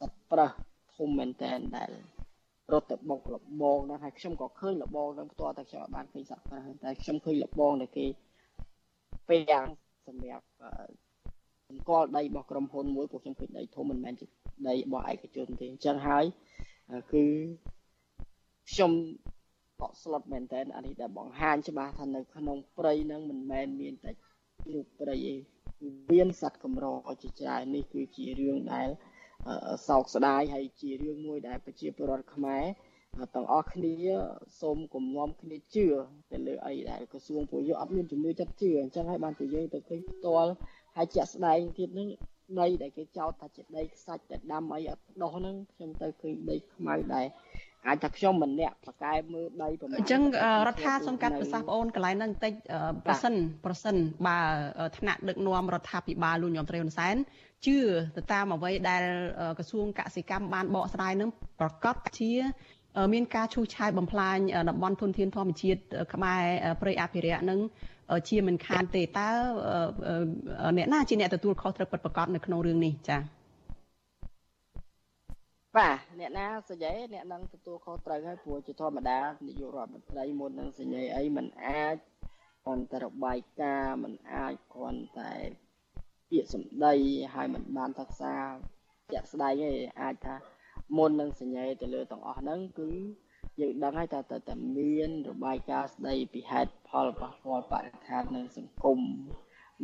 [0.01, 0.49] ទឹកប្រះ
[0.95, 1.89] ធំមែនតែនដែល
[2.71, 8.05] រត់ទៅបុកលបងហ្នឹងហើយខ្ញុំក៏ឃើញលបងហ្នឹងផ្ទាល់តែខ្ញុំអត់បានឃើញសត្វប្រះតែខ្ញុំឃើញលបងដែលគេ
[9.29, 9.67] ពេយ៉ាង
[10.07, 10.45] សម្រាប់
[11.69, 14.25] អង្គលដីរបស់ក្រុមហ៊ុនមួយពួកខ្ញុំឃើញដីធំមិនមែនជា
[14.67, 16.25] ដីរបស់ឯកជនទេអញ្ចឹងហើយ
[17.13, 17.23] គឺ
[18.71, 18.91] ខ្ញុំ
[19.81, 24.11] កក់ស្លុតមែនតើអានេះដែលបង្ហាញច្បាស់ថានៅក្នុងព្រៃហ្នឹងមិនមែនមានតែ
[24.73, 25.33] រូបព្រៃទេ
[26.11, 26.85] មានសត្វកម្រ
[27.21, 28.89] ជាច្រើននេះគឺជារឿងដែល
[29.87, 32.63] សោកស្ដាយហើយជារឿងមួយដែលប្រជាពលរដ្ឋខ្មែរ
[33.35, 33.93] ទាំងអស់គ្នា
[34.61, 35.87] សូមគំនុំគ្នាជឿ
[36.31, 40.51] ទៅលើអីដែលក្រសួងពួកយើងអត់មានជំនឿចិត្តជឿអញ្ចឹងហើយបានជាយើងទៅឃើញផ្ទាល់
[40.97, 42.07] ហើយជាក់ស្ដែងទៀតនឹង
[42.59, 47.25] ដីដែលគេចោទថាជាដីខ្សាច់តែដាំអីអត់ដោះហ្នឹងខ្ញុំទៅឃើញដីខ្មៅដែល
[47.87, 50.21] អាចថាខ្ញុំម្នាក់ប្រកែមើលដីប្រមាណអញ្ចឹង
[50.67, 52.53] រដ្ឋាសំកាត់ប្រសាសន៍បងអូនកន្លែងហ្នឹងបន្តិច
[53.05, 53.33] ប្រសិន
[53.65, 53.95] ប្រសិន
[54.27, 54.37] បើ
[54.97, 57.15] ថ្នាក់ដឹកនាំរដ្ឋាភិបាលលោកញោមត្រីហ៊ុនសែន
[57.65, 57.77] ជឿ
[58.15, 59.03] ទៅតាមអ្វីដែល
[59.57, 61.29] ក្រសួងកសិកម្មបានបកស្រាយនឹង
[61.59, 62.31] ប្រកាសជា
[63.13, 64.37] មានការឈូសឆាយបំផ្លាញ
[64.69, 65.81] តំបន់ធនធានធម្មជាតិ
[66.13, 66.41] ខ្មែរ
[66.81, 67.59] ព្រៃអភិរក្សនឹង
[68.29, 69.29] ជាមិនខានទេតើ
[70.77, 73.42] អ្នកណាជាអ្នកទទួលខុសត្រូវពិតប្រាកដនៅក្នុងរឿងនេះចា៎
[75.77, 81.95] បាទអ្នកណាសញ្ញេអ្នកនឹងទទួលខុសត្រូវហើយព្រោះជាធម្មតានាយករដ្ឋមន្ត្រីមុននឹងសញ្ញេអីមិនអាច
[82.63, 85.33] គ្រាន់តែរបាយការណ៍មិនអាចគ្រាន់តែ
[86.29, 86.93] ពាក្យសម្ដី
[87.33, 88.35] ហើយមិនបានសិក្សា
[89.11, 89.71] ជាក់ស្ដែងទេ
[90.01, 90.35] អាចថា
[90.97, 92.91] មុននឹងសញ្ញេទៅលើទាំងអស់ហ្នឹងគឺ
[93.61, 98.99] យើងដឹងហើយថាតើតើមានរបាយការណ៍ស្ដីពីហេតុផលប៉ះពាល់បរិស្ថាននិងសង្គម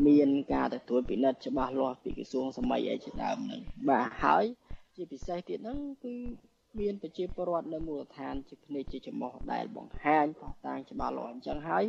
[0.07, 4.45] មានការទទួលពិនិត្យច្បាស់លាស់ពីក្រសួងសម័យអីជាដើមហ្នឹងបាទហើយ
[4.99, 6.13] ជាពិសេសទៀតហ្នឹងគឺ
[6.79, 11.83] មានប្រជាពលរដ្ឋនៅមូលដ្ឋានជាភ្នែកជាចំោះដែលបង្ហាញផុសតាងច្បាស់លាស់អញ្ចឹងហើយ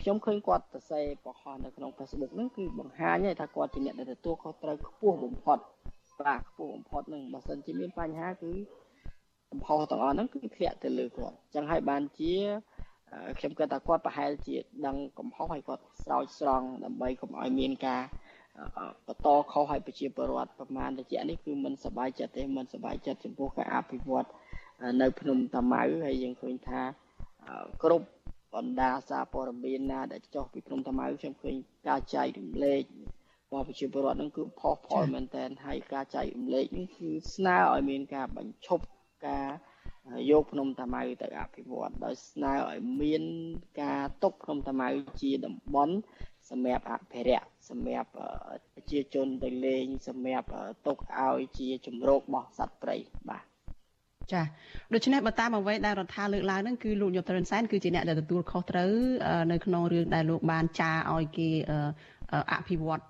[0.00, 5.58] ខ្ញុំឃើញគាត់សរសេរបង្ហោះនៅក្នុង Facebook ហ្នឹងគឺបង្ហាញហើយថាគាត់ជាអ្នកដែលទទួលខុសត្រូវខ្ពស់បំផុត
[6.20, 8.52] បាទខ្ពស់បំផុតហ្នឹងបើសិនជាមានបញ្ហាគឺ
[9.50, 12.34] កំហុសទាំងអស់ហ្នឹងគឺធ្លាក់ទៅលើគាត់អញ្ចឹងហើយបានជា
[13.38, 18.02] ខ្ញុំគិតថាគាត់ប្រហែលជាដឹងកំហុសហើយគាត់ស្រោចស្រង់ដើម្បីកុំឲ្យមានការ
[19.06, 24.28] បន្តខុសឲ្យប្រជាពលរដ្ឋប្រមាណរយៈនេះគឺមិនសប្បាយចិត្តទេមិនសប្បាយចិត្តចំពោះការអភិវឌ្ឍ
[25.02, 26.82] នៅភ្នំតាម៉ៅហើយយើងឃើញថា
[27.82, 28.06] គ្រប់
[28.54, 31.54] បណ្ដាសារព័ត៌មានណាដែលចុះពីភ្នំតាម៉ៅខ្ញុំឃើញ
[31.88, 32.82] ការចែករំលែក
[33.46, 38.84] របស់ប្រជាពលរដ្ឋនឹងគឺផុសផុលមែនតើហើយការចែករំលែកនេះគឺស្នើឲ្យមានការបញ្ឈប់
[39.26, 39.48] ការ
[40.30, 43.22] យកភ្នំតាម៉ៅទៅអភិវឌ្ឍដោយស្នើឲ្យមាន
[43.82, 44.88] ការទុកភ្នំតាម៉ៅ
[45.22, 45.94] ជាតំបន់
[46.50, 48.10] សម្រាប់អភិរក្សសម្រាប់
[48.74, 50.48] ប្រជាជនទៅលេង សម្រាប់
[50.86, 52.96] ទុកឲ្យជាជំរករបស់សត្វព្រៃ
[53.28, 53.44] បាទ
[54.32, 54.42] ចា
[54.94, 58.92] ដូច្នេះបើតាមអ្វីដែលរដ្ឋាលើកឡើងហ្នឹងគឺលោកយុទ្ធរិនសែនគឺជាអ្នកដែលទទួលខុសត្រូវ
[59.52, 61.48] នៅក្នុងរឿងដែលលោកបានចារឲ្យគេ
[62.52, 63.02] អភិវឌ្ឍ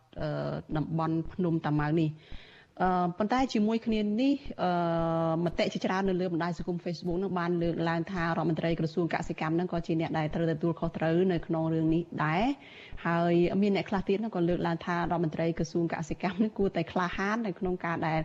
[0.77, 2.09] តំបន់ភ្នំតាម៉ៅនេះ
[2.83, 4.71] អឺប៉ុន្តែជាមួយគ្នានេះអឺ
[5.45, 12.45] មតិជាច្រើននៅលើបណ្ដាញសង្គម Facebook នឹងបានលើកឡើងថារដ្ឋមន្ត្រីក្រសួងកសិកម្មនឹងក៏ជាអ្នកដែលត្រូវទទួលខុសត្រូវនៅក្នុងរឿងនេះដែរ
[13.07, 18.21] ហើយមានអ្នកខ្លះទៀតក៏លើកឡើងថារដ្ឋមន្ត្រីក្រសួងកសិកម្មនឹងគួរតែក្លាហាននៅក្នុងការដែល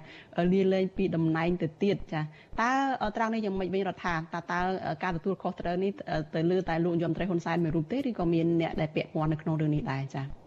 [0.53, 2.22] លាលែងពីតំណែងទៅទៀតចា
[2.62, 2.72] តើ
[3.18, 4.60] ត្រង់នេះយ៉ាងម៉េចវិញរដ្ឋាតើតើ
[5.03, 5.91] ការទទួលខុសត្រូវនេះ
[6.36, 10.45] ទៅលើតែលោកយមត្រីហ៊ុនសែនមួយរូបទេឬក៏មានអ្នកដែលពាក់ព័ន្ធនៅក្នុងរឿងនេះដែរចា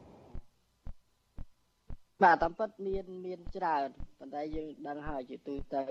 [2.25, 3.89] បាទតាមពិតមានមានច្រើន
[4.19, 5.83] ប៉ុន្តែយើងដឹងហើយជាទូទៅ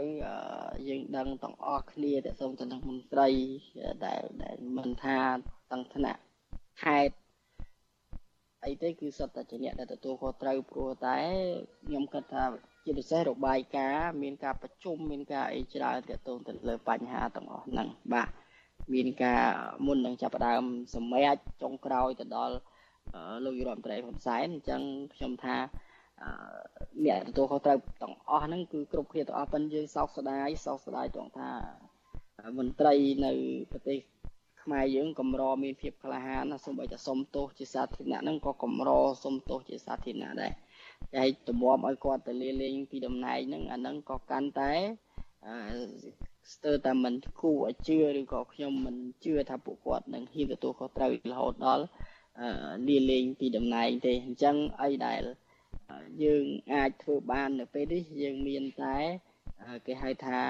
[0.87, 3.29] យើងដឹងទាំងអស់គ្នាដែលសូមទៅនឹងមន្ត្រី
[4.05, 5.19] ដែលដែលមិនថា
[5.71, 6.21] ទាំងថ្នាក់
[6.83, 7.15] ខេត្ត
[8.65, 11.17] អីទេគឺសុទ្ធតែជាអ្នកដែលទទួលខុសត្រូវព្រោះតែ
[11.85, 12.43] ខ្ញុំគិតថា
[12.85, 18.29] ជាពិសេសរបាយការណ៍មានការប្រជុំមានការអីច្រើនទាក់ទងទៅលើបញ្ហាទាំងអស់ហ្នឹងបាទ
[18.93, 19.43] មានការ
[19.85, 20.63] មុននឹងចាប់ផ្ដើម
[20.95, 22.55] សម្រេចចុងក្រោយទៅដល់
[23.45, 24.81] លោកយុរដ្ឋមន្ត្រីហ៊ុនសែនអញ្ចឹង
[25.15, 25.57] ខ្ញុំថា
[27.05, 31.51] អ្នកទទួលខុសត្រូវទាំងអស់ហ្នឹងគឺគ្រប់គ្នាទាំងអស់ប៉ុន្តែយើងសោកស្ដាយសោកស្ដាយត្រង់ថា
[32.57, 32.93] មន្ត្រី
[33.25, 33.31] នៅ
[33.71, 33.99] ប្រទេស
[34.63, 38.89] ខ្មែរយើងកម្រមានភាពក្លាហានសូម្បីតែសុំទោសជាសាធារណៈហ្នឹងក៏កម្រ
[39.23, 40.51] សុំទោសជាសាធារណៈដែរ
[41.17, 44.73] ហើយតម្រាំឲ្យគាត់ទៅលាលែងពីតំណែងហ្នឹងអាហ្នឹងក៏កាន់តែ
[46.53, 51.85] ស្ទើរតែមិនគួរឲ្យជឿឬក៏ខ្ញុំមិនជឿថាពួកគាត់នឹងហ៊ានទទួលខុសត្រូវរហូតដល់
[52.87, 55.21] លាលែងពីតំណែងទេអញ្ចឹងអីដែល
[56.23, 58.97] យើងអាចធ្វើបាននៅពេលនេះយើងមានតែ
[59.85, 60.41] គេហៅថា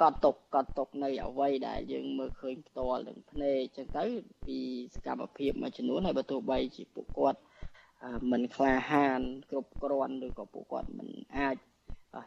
[0.00, 4.04] កត់ទុកកត់ទុកនៅអ្វីដែលយើងមើលឃើញផ្ទាល់នឹងភ្នែកអញ្ចឹងទៅ
[4.46, 4.58] ពី
[4.94, 7.40] សកម្មភាពមួយចំនួនហើយបើទោះបីជាពួកគាត់
[8.30, 9.20] មិនក្លាហាន
[9.50, 11.56] គ្រប់គ្រាន់ឬក៏ពួកគាត់មិនអាច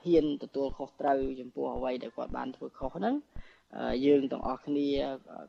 [0.03, 3.15] ហ៊ានទទួលខុសត្រូវចំពោះអ្វីដែលគាត់បានធ្វើខុសហ្នឹង
[4.05, 4.89] យើងទាំងអស់គ្នា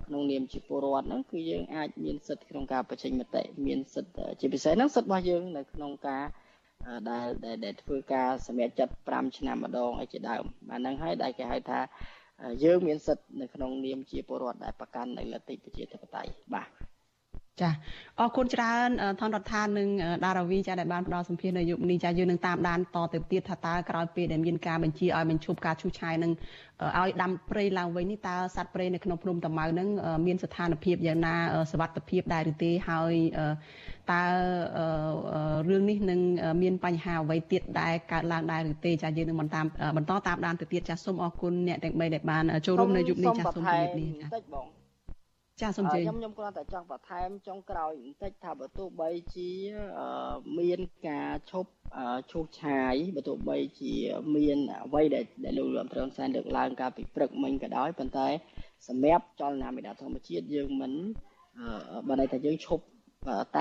[0.06, 6.24] ក្នុងនាមជាពលរដ្ឋហ្នឹងគឺយើងអាចមានសិទ្ធិក្នុងការបញ្ចេញមតិមានសិទ្ធិជាពិសេសហ្នឹងសិទ្ធិរបស់យើងនៅក្នុងការ
[7.10, 7.28] ដែល
[7.64, 11.80] ដែលធ្វើការសម្រេចចិត្ត5ឆ្នាំម្ដងអីជាដើមអាហ្នឹងហើយដែលគេហៅថា
[12.64, 16.68] យើងមានសិទ្ធិនៅក្នុងនាមជាពលរដ្ឋដែលប្រកាន់នៅលទ្ធិប្រជាធិបតេយ្យបាទ
[17.62, 17.70] ចា
[18.20, 18.88] អរគុណច្រើន
[19.20, 19.88] ថនរដ្ឋានិង
[20.24, 26.32] ដារាវីចាដែលបានផ្ដល់សម្ភារនៅយុគនេះចាយើងនឹងតាមដានតទៅទៀតថាតើក្រោយពេលដែលមានការបញ្ជាឲ្យបញ្ឈប់ការឈូសឆាយនឹង
[26.98, 29.88] ឲ្យដាំព្រៃឡើងវិញនេះតើសត្វព្រៃនៅក្នុងភ្នំតាម៉ៅនឹង
[30.26, 31.34] មានស្ថានភាពយ៉ាងណា
[31.72, 33.14] សវត្ថភាពដែរឬទេហើយ
[34.12, 34.22] តើ
[35.68, 36.20] រឿងនេះនឹង
[36.62, 44.75] មានបញ្ហាអ្វីទៀតដែលកើតឡើងដែរឬទេចាយើងនឹងបន្តតាមបន្តតាមដានទៅទៀតចាសូមអរគុណអ្នកទាំង3ដែលបានចូលរួមនៅយុគនេះចាសូមជម្រាបលាចាតិ
[45.60, 49.50] ចបងចាសូមជឿខ្ញុំខ្ញុំគ្រាន់តែចង់បន្ថែមចុងក្រោយបន្តិចថាបើទោះបីជា
[50.58, 51.70] មានការឈប់
[52.30, 53.94] ឈូសឆាយបើទោះបីជា
[54.36, 58.28] មានអ្វីដែលដែលលោករដ្ឋមន្ត្រីហ៊ុនសែនលើកឡើងកាលពីព្រឹកមិញក៏ដោយប៉ុន្តែ
[58.88, 60.92] សម្រាប់ចលនាមេដាធម្មជាតិយើងមិន
[62.08, 62.84] បើន័យថាយើងឈប់
[63.24, 63.54] តាម